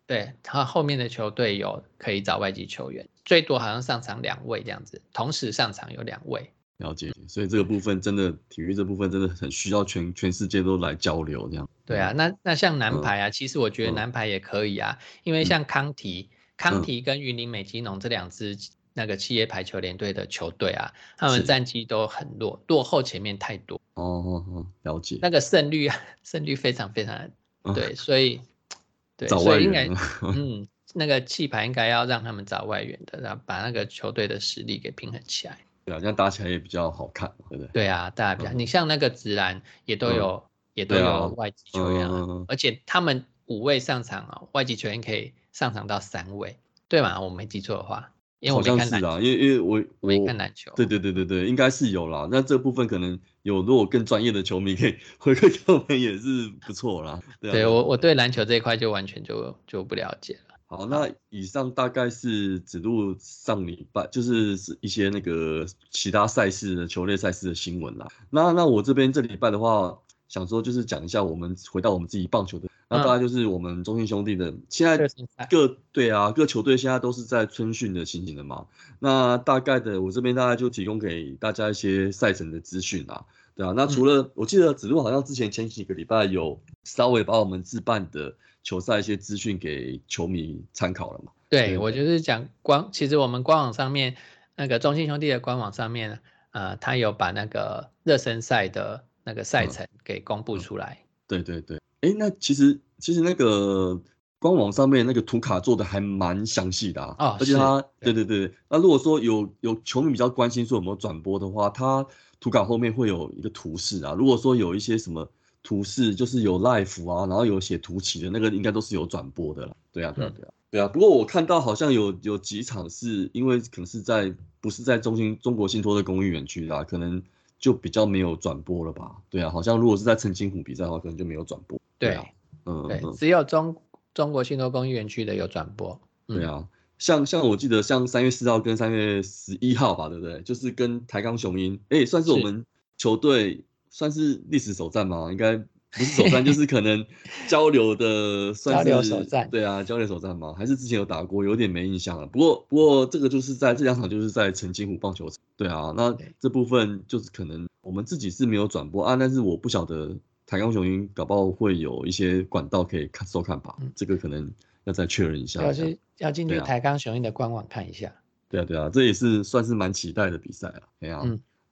[0.05, 6.51] 对他后面的球队有可以找外籍球员，最多好像上场两位这样子，同时上场有两位。
[6.79, 11.69] 了解，所以这个部分真的体育这部分真的很需要全全世界都来交流这样。
[11.85, 18.57] 对啊，那那像男排啊，其实我觉得男排也可以啊，因为像康提、康提跟云林美基农这两支
[18.93, 23.79] 那个企业排球联队的球队啊，他们战绩都很弱，落后前面太多。
[23.95, 25.19] 哦哦哦，了解。
[25.21, 27.29] 那个胜率啊，胜率非常非常
[27.73, 28.41] 对，所以
[29.17, 29.87] 对，所以应该
[30.35, 35.57] 嗯，那个气牌应该要让他们找外援的，然后把那个球队的实力给平衡起来。
[35.85, 37.67] 对啊，这样打起来也比较好看，对不对？
[37.73, 42.07] 对啊，大家比较，你像那个直男也都有，也都有外籍球员，
[42.47, 47.19] 而且他们五位上场啊，外籍球员可以上场到三位，对吗？
[47.19, 48.12] 我没记错的话。
[48.51, 52.27] 好像是啊，因为因为我我没看篮球，对对对对对，应该是有啦。
[52.31, 57.21] 那这部分可能有，如果更专业的球迷可以回馈给我们也是不错啦。
[57.39, 60.55] 对我我对篮球这一块就完全就就不了解了。
[60.65, 68.07] 好，那以上大概是只录上礼拜就是一些那个其他赛事的球类赛事的新闻啦。
[68.31, 72.67] 那那我这边这礼拜的话，想说就是讲一下我们回到我们自己棒球的。
[72.89, 75.07] 那大概就是我们中信兄弟的，现在
[75.49, 78.67] 各队啊，各球队现在都是在春训的情形的嘛。
[78.99, 83.73] 那大概的，我这边大概就提供给大家一些赛程的资讯啊，对啊。
[83.75, 91.31] 那除了我记得子路好像之前前几个礼拜有稍微把我们自办的球赛一些资讯给球迷参考了嘛。
[91.49, 94.15] 对，我就是讲官，其实我们官网上面
[94.55, 96.19] 那个中信兄弟的官网上面，
[96.51, 100.99] 呃，他有把那个热身赛的那个赛程给公布出来。
[101.27, 101.79] 对对对。
[102.03, 103.99] 哎，那其实其实那个
[104.39, 112.05] 官网上面那个图卡做的还蛮详细的啊，而且它，对对对，那如果说有有球迷比较关心说有没有转播的话，它
[112.41, 115.25] 图卡后面会有一个图示啊，如果说有一些什么
[115.63, 119.73] 图示，就是有 live 啊，然后有写图起的那个，应该都是有转播的啦。
[119.93, 120.87] 对啊，对啊，对啊，对啊。
[120.89, 127.23] 不过我看到好像有有几场是因为可能是在不是在中心中国信托的公益园区啦，可能
[127.59, 129.15] 就比较没有转播了吧？
[129.29, 131.79] 对啊，好像如果是在澄清湖比赛的话，可能就没有转播。
[131.99, 132.25] 对啊，
[132.65, 133.75] 嗯，对，只有中
[134.13, 135.99] 中国信托公益园区的有转播。
[136.27, 140.41] 对啊，像像我记得像三月四号跟三月十一号吧，对不对？
[140.41, 142.65] 就是跟台钢雄鹰，哎，算是我们
[142.97, 145.29] 球队算是历史首战吗？
[145.31, 145.65] 应该不
[145.99, 147.05] 是首战，就是可能
[147.47, 149.49] 交流的 算是交流首战。
[149.49, 150.53] 对啊，交流首战吗？
[150.57, 152.27] 还是之前有打过，有点没印象了。
[152.27, 155.37] 不过不过这个就是在这两场就是在澄清湖棒球场。
[155.57, 160.17] 对啊，那这部分就是可能我们自己是没有转播啊，但是我不晓得。
[160.53, 164.51] 台钢雄鹰搞不好会有一些管道可以看收看吧，这个可能
[164.83, 165.63] 要再确认一下。
[165.63, 168.13] 要去要进去台钢雄鹰的官网看一下。
[168.49, 170.81] 对啊对啊，这也是算是蛮期待的比赛啊。
[170.99, 171.23] 对啊，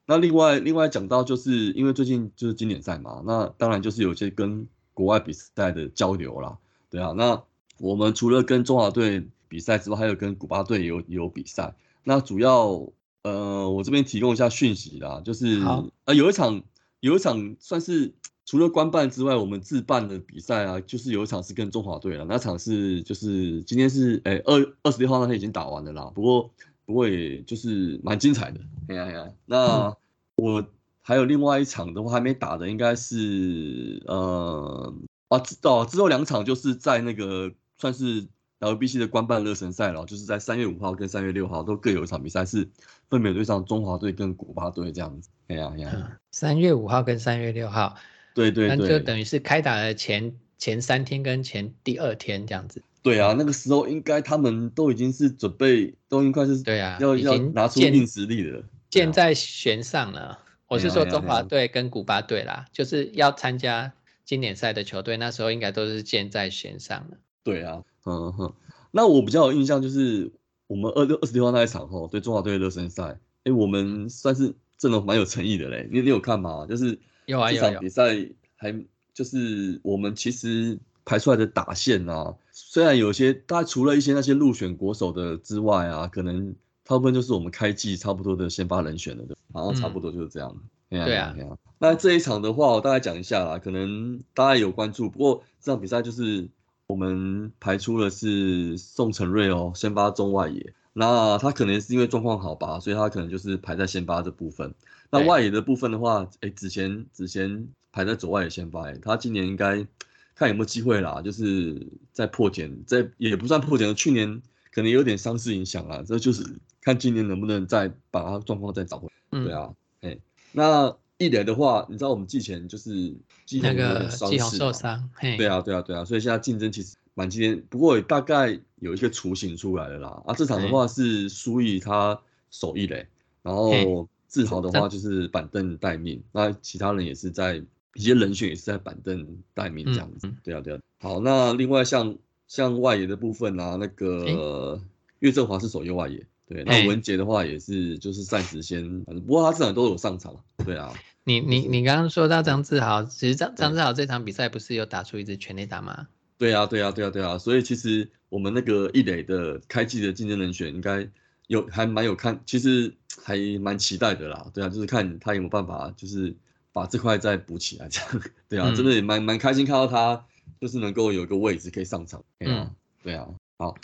[0.08, 6.58] 那另外另外讲到就是因为最近就是经典赛嘛，那当然就是有些跟国外比赛的交流啦。
[6.90, 7.40] 对啊，那
[7.78, 11.76] 我们除了跟中华队比赛之外，还有跟古巴队有有比赛。
[12.04, 12.92] 那主要
[13.22, 15.62] 呃，我这边提供一下讯息啦，就是
[16.06, 16.64] 呃，有一场
[17.00, 18.12] 有一场算是
[18.52, 26.52] 除了官办之外，我们自办的比赛啊，就是有一场是跟中华队了，那场是就是今天是哎二二十六号那天已经打完了啦，不过
[26.86, 28.60] 不过也就是蛮精彩的，
[28.90, 29.96] 哎呀哎呀，那
[30.36, 30.68] 我
[31.02, 34.94] 还有另外一场的话还没打的，应该是呃
[35.30, 38.28] 啊哦之后两场就是在那个算是。
[38.62, 42.70] LBC 的官办热身赛了，就是在三月五号跟三月六号都各有一场比赛，是
[43.10, 45.32] 分别对上中华队跟古巴队这样子。
[45.48, 47.96] 哎呀哎呀，三月五号跟三月六号，
[48.34, 52.82] 对对对，那就等于是开打的前前三天跟前第二天这样子。
[53.04, 60.40] 对啊，那个时候应该他们都已经是准备，都已经快是对啊，要要拿出硬实力了，箭在弦上了。
[60.68, 63.92] 我是说中华队跟古巴队啦，就是要参加
[64.24, 67.18] 经典赛的球队，那时候应该都是箭在弦上了。
[67.44, 67.84] 对啊。
[68.06, 68.54] 嗯哼，
[68.90, 70.32] 那我比较有印象就是
[70.66, 75.88] 我们二六二十六号那一场吼，对中华队的热身赛，哎，我们算是阵容蛮有诚意的嘞。
[75.92, 76.66] 你你有看吗？
[76.68, 78.16] 就是有啊这场比赛
[78.56, 78.74] 还
[79.14, 86.56] 就是我们其实排出来的打线啊，虽然有些大家除了一些那些入选国手的之外啊，可能
[86.86, 90.56] 大部分就是我们开季差不多的先发人选了，对，然后差不多就是这样。
[90.90, 91.36] 对啊，
[91.80, 96.50] 那这一场的话，我大概讲一下啦，可能大家有关注，不过这场比赛就是。
[96.88, 100.74] 我们排出的是宋承瑞哦，先发中外野。
[100.92, 104.76] 那他可能是因为状况好吧，所以他可能就是排在先发这部分。
[105.12, 109.86] 那外野的部分的话，哎，子贤子贤排在左外野先发，他今年应该
[110.34, 116.44] 看有没有机会啦，就是在破茧，在也不算破茧，去年可能有点伤势影响啦，这就是
[116.82, 119.44] 看今年能不能再把他状况再找回嗯。
[119.44, 120.18] 对啊，哎，
[120.52, 120.96] 那。
[121.18, 130.24] 一垒的话，你知道我们季前就是季那个季红受伤，对啊对啊对啊，所以现在竞争其实蛮激烈，不过大概有一个雏形出来了啦。
[130.26, 132.20] 啊，这场的话是苏毅他
[132.50, 133.06] 守一垒，
[133.44, 137.62] 然后志豪的话就是板凳待命，那其他人也是在
[137.94, 140.34] 一些人选也是在板凳待命这样子。
[140.42, 140.80] 对啊对啊。
[141.00, 142.18] 好，那另外像
[142.48, 144.82] 像外野的部分啊，那个
[145.20, 150.34] 岳振华是守右外野，对，那文杰的话也是就是暂时先，不过他至少都有上场，
[150.66, 150.94] 对啊。
[151.24, 156.08] 你你你刚刚说到张志豪，其实张张志豪这场比赛不是有打出一支全垒打吗？
[156.40, 161.08] 对啊，对啊，对啊，对啊，所以其实我们那个一垒的开季的竞争人选应该
[161.52, 164.50] 有还蛮有看，其实 还蛮期待的啦。
[164.54, 166.36] 对啊，就是看他有没有办法，就是
[166.72, 168.22] 把这块再补起来这样。
[168.48, 170.26] 对啊，真的也蛮蛮开心看到他
[170.60, 172.24] 就是能够有一个位置可以上场。
[172.40, 172.72] 嗯，
[173.04, 173.76] 对啊，好。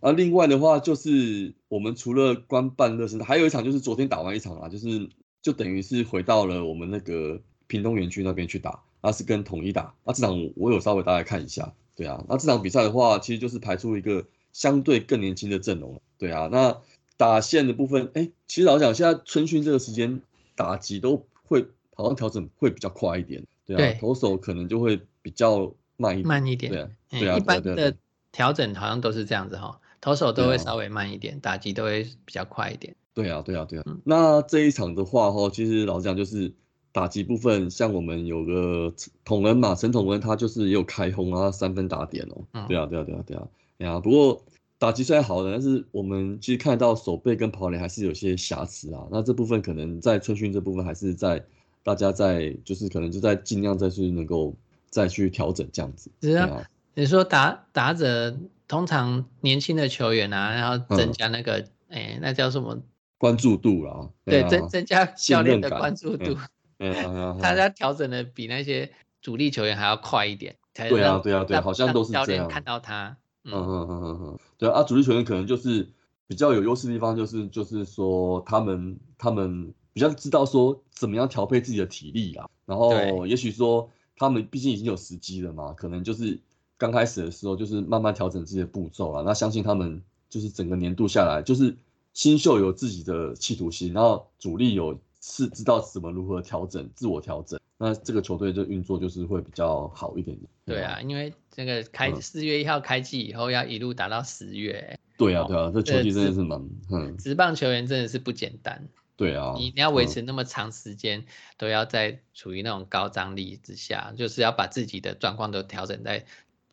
[0.00, 5.08] 啊，另外的话就是我们除了官办热身，还有一场就是昨天打完一场啦，就是。
[5.42, 9.92] 就等于是回到了我们那个屏东园区那边去打，那是跟统一打。
[10.04, 12.24] 那这场我有稍微大概看一下，对啊。
[12.28, 16.48] 那这场比赛的话，其实就是排出一个相对更年轻的阵容对啊。
[16.52, 16.78] 那
[17.16, 20.20] 打线的部分，哎，其实老讲现在春训这个时间
[20.56, 23.98] 打击都会好像调整会比较快一点，对啊。
[24.00, 26.72] 投手可能就会比较慢一慢一点，
[27.10, 27.36] 对对啊。
[27.36, 27.94] 一般的
[28.32, 32.94] 调整好像都是这样子哈，投手都会稍微慢一点，打击都会比较快一点。
[33.14, 33.84] 对啊，对啊，对啊。
[34.04, 36.54] 那这一场的话，哈，其实老实讲，就是
[36.92, 38.94] 打击部分，像我们有个
[39.24, 42.66] 统恩嘛，陈统恩，他就是也有开轰啊，三分打点哦。
[42.66, 43.46] 对啊，对啊，对啊，对啊。
[43.78, 44.42] 哎呀，不过
[44.82, 49.06] 打击虽然好的，但是我们其实看到手背跟跑垒还是有些瑕疵啊。
[49.12, 51.40] 那这部分可能在春训这部分，还是在
[51.84, 54.52] 大家在就是可能就在尽量再去能够
[54.90, 56.10] 再去调整这样子。
[56.20, 62.76] 是啊，你说打打者通常年轻的球员啊，然后增加那个，哎，那叫什么？
[63.18, 66.36] 关注度啦，对增增加教练的关注度，
[67.40, 68.90] 大家调整的比那些
[69.20, 70.56] 主力球员还要快一点。
[70.74, 72.48] 对啊，对啊，对，好像都是这样。
[72.48, 73.52] 看到他，嗯。
[73.52, 75.88] 嗯嗯嗯嗯，对啊，主力球员可能就是
[76.26, 86.40] 比较有优势的地方，就是就是说他们他们比较知道说怎么样调配自己的体力啦，然后也许说他们毕竟已经有时机了嘛，可能就是
[86.76, 91.76] 刚开始的时候就是慢慢调整自己的步骤啊，那相信他们就是整个年度下来就是。
[92.14, 100.46] 新秀有自己的企图心，然后主力有是知道怎么如何调整自我调整，那这个球队就运作就是会比较好一点点。
[100.66, 104.98] 对啊，因为这个开四月一号开季以后要一路打到十月。
[105.16, 106.58] 对啊，对啊，这球季真的是蛮
[106.90, 108.88] 嗯，职棒球员真的是不简单。
[109.14, 111.24] 对啊，你你要维持那么长时间，
[111.56, 116.24] 都要在处于那种高张力之下，就是要把自己的状况都调整在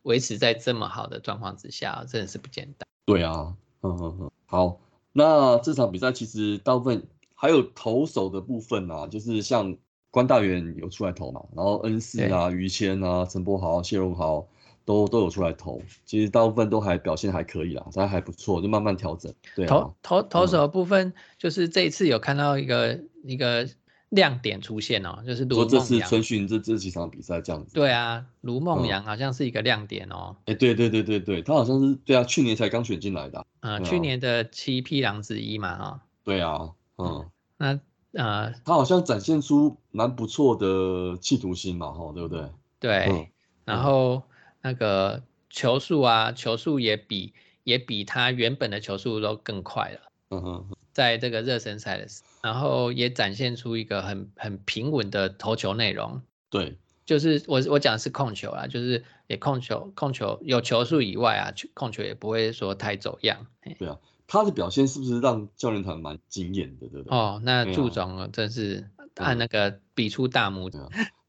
[0.03, 2.87] 维持在这么好的状况之下，真的是不简单。
[3.05, 4.79] 对啊，嗯嗯嗯，好。
[5.11, 9.75] 那这场比赛其实大部分还有投手的部分啊，就是像
[10.11, 14.47] 关大元有出来投嘛，然后恩赐啊、于谦啊、陈柏豪、谢荣豪
[14.89, 19.31] 都都有出来投，其实大部分都还表现还可以啦，还还不错，就慢慢调整。
[19.55, 23.69] 对，投投投手部分就是这一次有看到一个一个
[24.09, 25.69] 亮点出现哦，就是卢梦阳。
[25.69, 27.71] 这次春训这这几场比赛这样子。
[27.75, 30.35] 对啊，卢梦阳好像是一个亮点哦。
[30.45, 33.45] 哎，对对对对对，他好像是对啊，去年才刚选进来的。
[33.59, 36.01] 呃，去年的七匹狼之一嘛，哈。
[36.23, 37.29] 对啊，嗯。
[37.57, 37.79] 那
[38.13, 42.49] 呃，他好像展现出蛮不错的企图心嘛，哈，对不对？
[42.79, 43.29] 对，
[43.65, 44.23] 然后
[44.61, 47.33] 那个球速啊，球速也比
[47.63, 49.99] 也比他原本的球速都更快了。
[50.29, 56.21] 嗯哼，在这个热身赛的时候，然后也展现出一个很很平稳的投球内容。
[56.49, 63.47] 对，就是我我讲的是控球啊，就是也控球控球有球速以外啊，控球也不会说太走样。
[63.77, 63.97] 对啊。
[64.31, 67.17] 他的表现是不是让教练团蛮惊艳的，对不对？
[67.17, 70.77] 哦，那祝总真是按那个比出大拇指。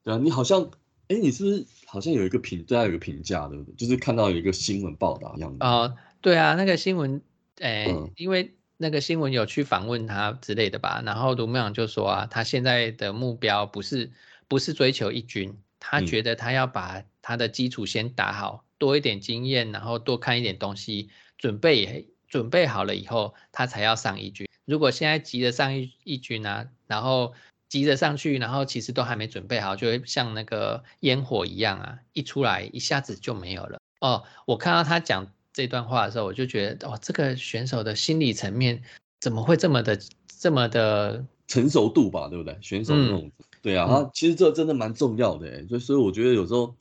[0.04, 0.70] 对啊，你好像，
[1.10, 3.74] 哎，你是不是好像有一个评对他有个评价，对不对？
[3.74, 5.66] 就是看到有一个新闻报道一样的。
[5.66, 7.20] 哦，对啊，那个新闻，
[7.58, 14.10] 哎，因为那个新闻有去访问他之类的吧，然后卢梦阳就说啊，他现在的目标不是
[14.46, 22.06] 不是追求一军，他觉得他要把他的基础先打好，多一点经验，然后多看一点东西，准备。
[22.30, 24.46] 准备好了以后，他才要上一军。
[24.64, 27.32] 如果现在急着上一一军啊，然后
[27.70, 33.80] 急着上去，然后其实都还没准备好，就会像那个烟火一样啊，一出来一下子就没有了。
[34.00, 38.82] 哦，我看到他讲这段话的时候，我就觉得，哦，这个选手的心理层面
[39.20, 39.98] 怎么会这么的
[40.38, 42.28] 这么的成熟度吧？
[42.28, 42.58] 对不对？
[42.60, 45.66] 选手那种，对啊，他其实这真的蛮重要的。
[45.68, 46.74] 所以，所以我觉得有时候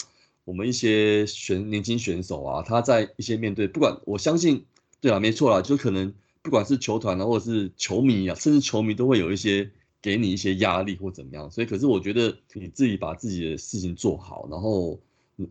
[0.44, 4.66] 我们一些选年轻选手啊，他在一些面对，不管我相信。
[5.02, 9.72] 对啊，没错啦，就可能不管是球团啊，或者是球迷啊，甚至球迷都会有一些
[10.02, 11.50] 给你一些压力或怎么样。
[11.50, 15.00] 所以，可是我觉得你自己把自己的事情做好，然后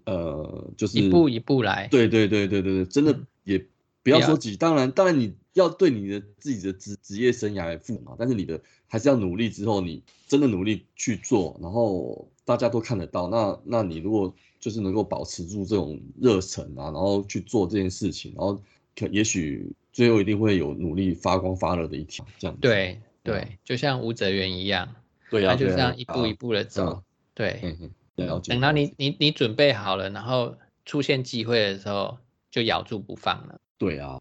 [0.05, 1.89] 呃，就是一步一步来。
[1.89, 3.65] 对对对对对对，真的也
[4.03, 4.57] 不要说急。
[4.57, 13.29] 当然，当然你要对你的自己的职职业生涯负嘛，但是你的还是要努力之后，你真的努力去做，然后大家都看得到。
[13.29, 18.55] 那那你如果就是能够保持住这种热忱啊，然后去做这件事情，然后
[18.97, 19.07] 可。
[19.11, 24.95] 也许最后一定会有努力发光发热的一天，这样对对，就像吴泽源一样，
[25.31, 27.03] 对啊，就这样一步一步的走，
[27.35, 27.77] 对，
[28.17, 32.19] 等到你你你准备好了，然后出现机会的时候，
[32.51, 33.61] 就咬住不放了。
[33.79, 34.21] 对啊，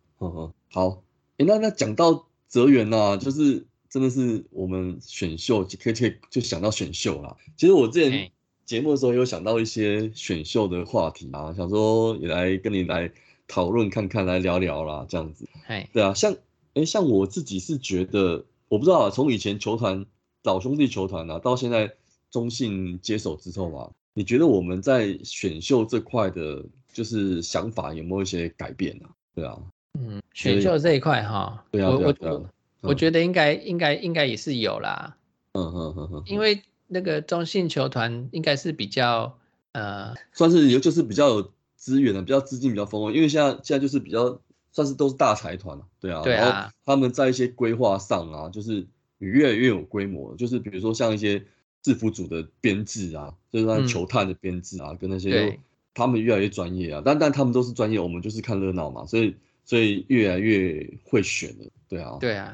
[0.71, 1.03] 好，
[1.37, 7.35] 哎，那那讲到泽源呐，就是真的是我们选秀可以可以就想到选秀啦。
[7.55, 8.31] 其实我之前
[8.65, 13.11] 节目的时候有想到一些选秀的话题啊，想说也来跟你来。
[13.49, 15.47] 讨论看看，来聊聊啦，这样子。
[15.67, 16.35] 哎，对啊，像
[16.73, 20.05] 哎，像我自己是觉得，我不知道啊，从以前球团
[20.43, 21.93] 老兄弟球团啊，到现在
[22.29, 29.09] 中信接手之后啊，你觉得我们在选秀这块的，就是想法有没有一些改变啊？
[29.33, 29.57] 对啊，
[29.99, 32.49] 嗯，选秀这一块哈，对啊，我我
[32.81, 35.15] 我觉得应该应该应该也是有啦。
[35.53, 39.37] 嗯嗯嗯嗯，因为那个中信球团应该是比较
[39.71, 41.51] 呃，算是有就是比较有。
[41.79, 44.41] 资源的比较资金比较丰富，因为现在现在就是比较
[44.71, 48.87] 算是都是大财团对啊，然后他们在一些规划上啊，就是
[49.19, 51.43] 越来越有规模，就是比如说像一些
[51.81, 55.59] 制服组的编制啊，就是那球探的编制啊，跟那些
[55.93, 62.53] 他们越来越专业啊，但但他们都是专业，我们就是看热闹嘛，所以所以越来越会选了，对啊，对啊，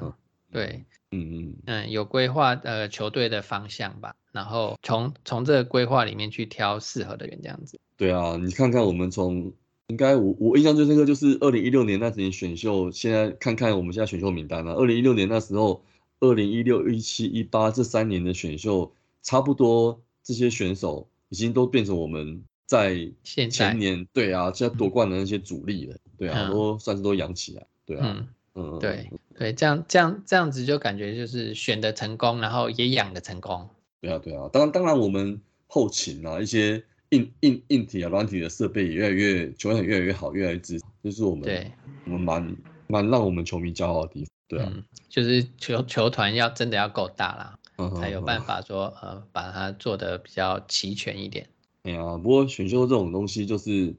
[0.51, 1.55] 对，嗯嗯。
[1.65, 7.79] 嗯，有规划呃球队的方向吧，然后从从这个规划里面去挑适合的人，这样子。
[7.97, 9.51] 对啊，你看看我们从
[9.93, 15.83] 应该我我印象最深刻就是二零一六年那年选秀，现在看看我们现在选秀名单啊，二零一六年那时候，
[16.19, 18.91] 二零一六、一七、一八这三年的选秀，
[19.21, 33.69] 差不多这些选手已经都变成我们在前年对啊，现在夺冠的那些主力了，对啊，都算是都养起来，对啊，嗯，对对，这样这样这样子就感觉就是选的成功，然后也养的成功，
[34.01, 36.83] 对啊对啊，当然当然我们后勤啊一些。
[37.13, 41.71] 硬硬硬体啊，软体的设备也越来越，球员越来越好，越来越支持，就是我们对，
[42.05, 42.57] 我们蛮
[42.87, 44.29] 蛮让我们球迷骄傲的地方。
[44.47, 44.73] 对啊，
[45.09, 47.59] 就是球球团要真的要够大啦，
[47.99, 51.47] 才有办法说呃把它做的比较齐全一点。
[51.83, 53.93] 哎呀，不过选秀这种东西，就是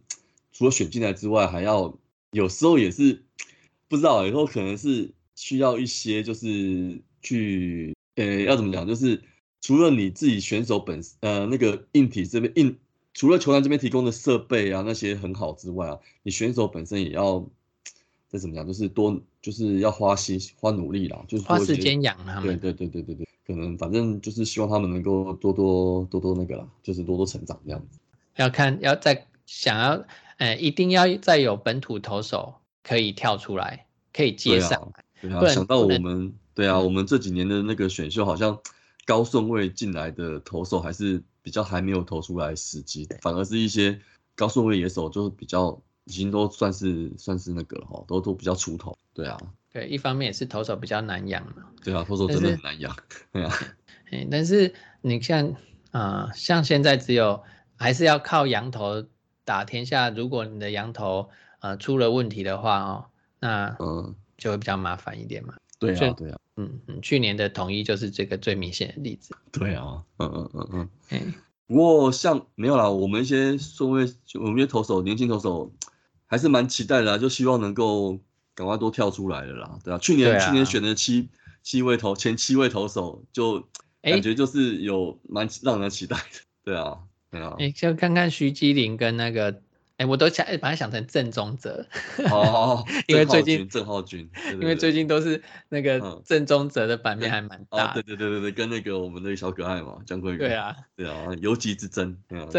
[0.52, 1.96] 除了选进来之外，还要
[2.32, 3.22] 有时候也是
[3.88, 9.22] 不知道，以后可能是需要一些就是去呃要怎么讲，就是
[9.60, 12.76] 除了你自己选手本呃那个硬体这边硬。
[13.14, 17.42] 除了球团这边提供的设备啊那些很好之外啊，你选手本身也要
[18.28, 22.58] 再怎么讲，就是多就是要花心花努力啦，就是花时间养他们。
[22.58, 27.98] 对对对对对对，可能反正就是希望他们能够多多多多那个啦，就是多多成长这样子。
[28.36, 30.04] 要看要再想要，
[30.38, 34.92] 呃，一定要再有本土投手可以跳出来，可以接上。
[35.20, 38.58] 对啊，想到我们，对啊，我们这几年的那个选秀，好像
[39.06, 44.00] 高顺位进来的投手还是比较还没有投出来时机，反而是一些
[44.34, 48.96] 高顺位野手就是比较已经都算是算是那个了哈，都都比较出头。
[49.12, 49.38] 对啊，
[49.70, 51.66] 对，一方面也是投手比较难养嘛。
[51.84, 52.96] 对啊，投手真的很难养。
[53.30, 53.54] 对啊，
[54.10, 55.54] 哎，但是你像
[55.92, 57.44] 啊，像现在只有
[57.76, 59.04] 还是要靠羊头
[59.44, 60.08] 打天下。
[60.08, 61.28] 如果你的羊头
[61.60, 63.06] 呃出了问题的话哦，
[63.38, 64.14] 那嗯。
[64.36, 65.54] 就会比较麻烦一点嘛。
[65.78, 69.34] 对啊，对啊，嗯嗯，去年的统一就是这个最明显的例子。
[69.50, 70.88] 对啊，嗯嗯嗯嗯。
[71.10, 71.34] 嗯。
[71.66, 75.72] 不过像没有啦，我们一些顺位，我们一些投手，年轻投手
[76.26, 78.18] 还是蛮期待的啦，就希望能够
[78.54, 79.78] 赶快多跳出来了啦。
[79.82, 81.28] 对啊，去年去年选的七
[81.62, 83.66] 七位投前七位投手，就
[84.02, 86.22] 感觉就是有蛮让人期待的。
[86.62, 86.98] 对啊，
[87.30, 87.56] 对啊。
[87.58, 89.62] 哎，就看看徐基林跟那个。
[89.96, 91.86] 哎，我都想把它想成郑宗哲
[92.30, 102.16] 哦， 因为最近郑浩君，因为最近都是那个郑宗哲的版面还蛮大，对对对对对，跟那个我们的小可爱嘛，江坤宇，对啊，对啊，游击之争，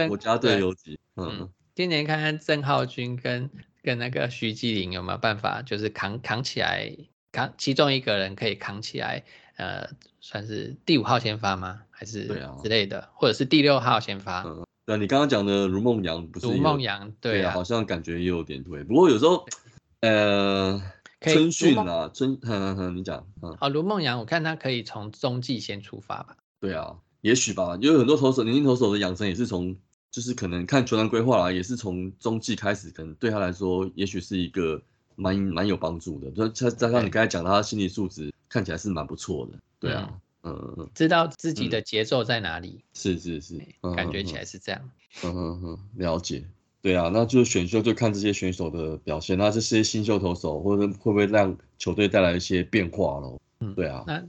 [0.07, 3.49] 国家队游击，嗯，今年看看郑浩君跟
[3.83, 6.89] 跟那个徐继林有没有办法，就是扛扛起来，
[7.33, 9.23] 扛其中一个人可以扛起来，
[9.57, 9.89] 呃，
[10.21, 11.81] 算是第五号先发吗？
[11.91, 14.45] 还是对啊之类的，或者是第六号先发？
[14.85, 16.45] 对，你刚刚讲的如梦阳不是？
[16.45, 18.83] 如梦阳，对啊，好像感觉也有点对。
[18.83, 19.43] 不过有时候，
[20.01, 20.79] 呃，
[21.21, 26.37] 春训啊，春，哼哼哼你讲，嗯，好，如梦阳，我看他可以从中继先出发吧？
[26.59, 29.75] 对啊，也许吧，因为很多投手，年轻投手的养成也是从，
[30.11, 34.79] 就是可能看球团规划啊，也是从中继开始，可能对他来说，也许是一个
[35.15, 36.29] 蛮蛮有帮助的。
[36.29, 40.07] 就加加上你刚才讲他心理素质看起来是蛮不错的，对啊。
[40.11, 40.19] 嗯，
[40.93, 43.59] 知道自己的节奏在哪里，是是是，
[43.95, 44.81] 感觉起来是这样。
[45.23, 46.43] 嗯嗯嗯，了解。
[46.81, 53.41] 对啊，那就选秀就看这些选手的表现，那这些新秀投手或者会不会让球队带来一些变化咯？
[53.59, 54.03] 嗯，对啊。
[54.05, 54.23] 那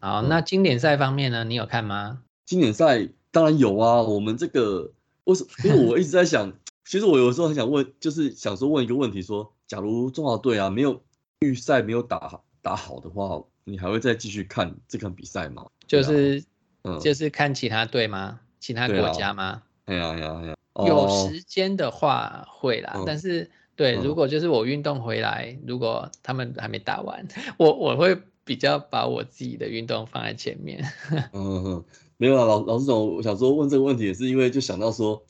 [0.00, 1.42] 好，那经典赛方面呢？
[1.44, 2.22] 你有看吗？
[2.44, 4.02] 经典赛当然有啊。
[4.02, 4.92] 我们这个，
[5.24, 5.46] 为什？
[5.64, 6.52] 因为 我一直在想，
[6.84, 11.02] 其实我有时候很想问，就是想说问一个问题，说假如中华队啊没有
[11.40, 13.42] 预赛没有打打好的话。
[13.64, 15.66] 你还会再继续看这场比赛吗？
[15.86, 16.42] 就是，
[16.84, 18.40] 嗯，就是看其他队吗？
[18.58, 19.62] 其他国家吗？
[19.84, 20.56] 哎呀呀呀！
[20.86, 27.26] 有时间的话会啦，但是对，如果就是我运动回来，如果他们还没打完，
[27.58, 30.84] 我我会比较把我自己的运动放在前面。
[31.32, 31.84] 嗯嗯，
[32.16, 35.22] 没有啊，老老师总，我想说问这个问题也是因为就想到说，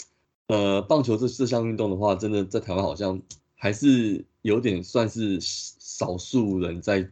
[0.47, 3.21] 呃，棒球这这项运动的话，真的在台湾好像
[3.57, 7.09] 还是有点算是少数人在。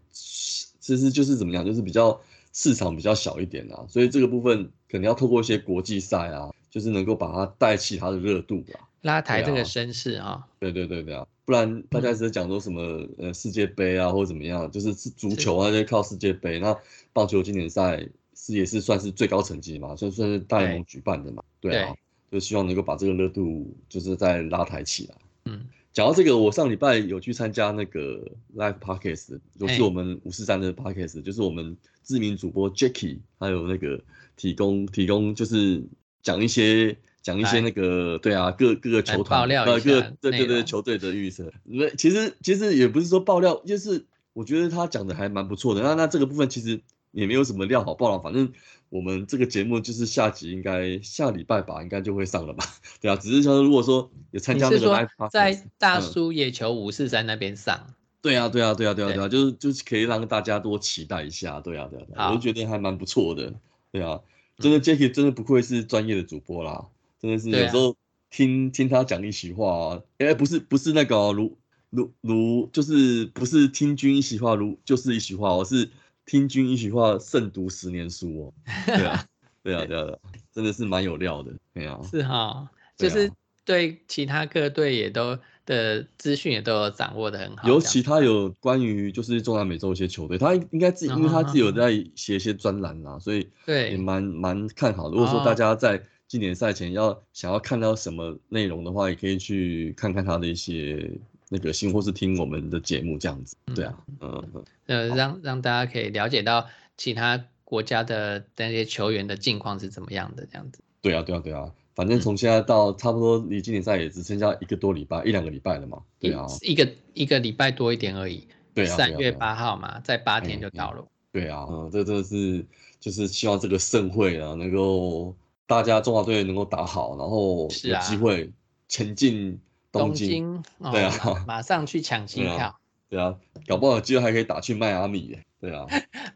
[0.90, 2.20] 其实就是怎么样，就是比较
[2.52, 10.44] 市场比较小一点啊，所以这个部分可能要透过一些国际赛啊，就是能够把它带起它的热度啦，拉抬这个声势啊。
[10.58, 16.76] 对对对对啊，不然大家一直讲说什么呃世界杯啊或者怎么样，就是足球啊就靠世界杯，那
[17.12, 21.94] 棒球经典赛是也是算是最高层级嘛，算算是大联盟举办的嘛，对啊，
[22.32, 25.14] 就希望能够把这个热度就是再拉抬起来。
[25.44, 25.64] 嗯。
[25.92, 28.24] 讲到这个，我上礼拜有去参加那个
[28.56, 34.00] live podcast，就是我们五四三的 podcast，就是我们知名主播 Jacky，还有那个
[34.36, 35.82] 提供提供，就是
[36.22, 41.52] 讲一些讲一些那个对啊，各各个球团呃各对对对球队的预测。
[41.64, 45.82] 那其实其实也不是说爆料，就是我觉得他讲的还蛮不错的。
[45.82, 46.80] 那那这个部分其实
[47.12, 48.52] 也没有什么料好爆了，反正。
[48.90, 52.64] 我们这个节目就是下集应该下礼拜吧，应该就会上了吧？
[53.00, 57.94] 对啊，只是说如果说有参加那个 live，在大叔野球五四三那边上。
[58.20, 61.60] 对啊，对啊，对啊，对啊，对啊，就是就是可以让大家多期待一下。
[61.60, 63.54] 对啊，对啊，我就觉得还蛮不错的。
[63.92, 64.18] 对啊，
[64.58, 66.88] 真的 Jacky 真的不愧是专业的主播啦，
[67.20, 67.94] 真的是有时候
[68.28, 71.56] 听听他讲一席话，哎，不是不是那个如
[71.90, 75.90] 如如，就是不是听君一席话如就是一席话，我是。
[76.26, 78.54] 听君一席话，胜读十年书哦。
[78.86, 79.24] 对啊，
[79.62, 80.18] 对啊，对啊，
[80.52, 81.52] 真的是蛮有料的。
[81.74, 83.30] 对啊，是哈，就是
[83.64, 87.68] 对其他各队也都的资讯也都有掌握的很好。
[87.68, 95.10] 尤其他有关于就是中南美洲一些球队，他应该自己，因为他自己有在写一些专栏啊，所以对也蛮蛮看好。
[95.10, 101.10] 如果说大家在今年赛前要想要看到什么内容的话，也可以去看看他的一些。
[101.52, 110.80] 那个新或是听我们的节目这样子，对啊，嗯嗯，呃，让让大家可以了解到其他国家的那些球员的近况是怎么样的这样子。
[111.02, 116.00] 对啊，对啊，对啊，反正从现在到差不多离经典赛也只剩下一个多礼拜，一两个礼拜了嘛。
[116.20, 118.46] 对啊，一个一个礼拜多一点而已。
[118.72, 121.04] 对啊，三月八号嘛，在八天就到了。
[121.32, 122.64] 对啊，嗯，这真的是
[123.00, 125.34] 就是希望这个盛会啊，能够
[125.66, 128.48] 大家中华队能够打好，然后有机会。
[128.92, 129.56] 前进
[129.92, 130.62] 东京，
[130.92, 132.78] 对啊，马上去抢机票，
[133.08, 133.36] 对啊，
[133.66, 135.20] 搞不好机会还可以打去迈阿密。
[135.26, 135.86] 耶， 对啊，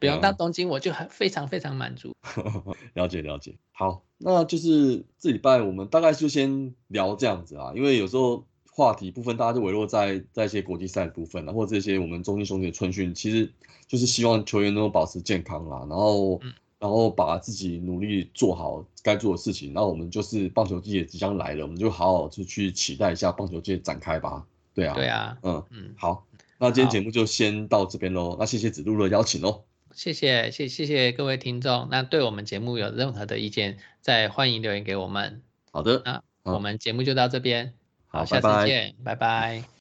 [0.01, 2.15] 不用到东京我就很非常非常满足。
[2.95, 13.53] 了解了解，好，那就是这礼拜我们大概就先聊这样子啊，因为有时候话题部分大家就围绕在在一些国际赛的部分，然后这些我们中英兄弟的春训，其实
[13.87, 16.41] 就是希望球员能够保持健康啦，然后。
[16.85, 24.45] 然后把自己努力做好该做的事情，然后我们就是棒球季也即将来了，我们就好好就去期待一下棒球季展开吧。
[24.75, 26.27] 对啊，对啊，嗯嗯，好，
[26.59, 28.37] 那今天节目就先到这边喽。
[28.39, 29.63] 那谢谢子路的邀请哦，
[29.95, 31.89] 谢谢谢谢谢各位听众。
[31.91, 35.41] 那对我们节目有任何的意见，再欢迎留言给我们。
[35.73, 37.73] 好的，那我们节目就到这边，
[38.09, 39.74] 好，下次见，拜拜。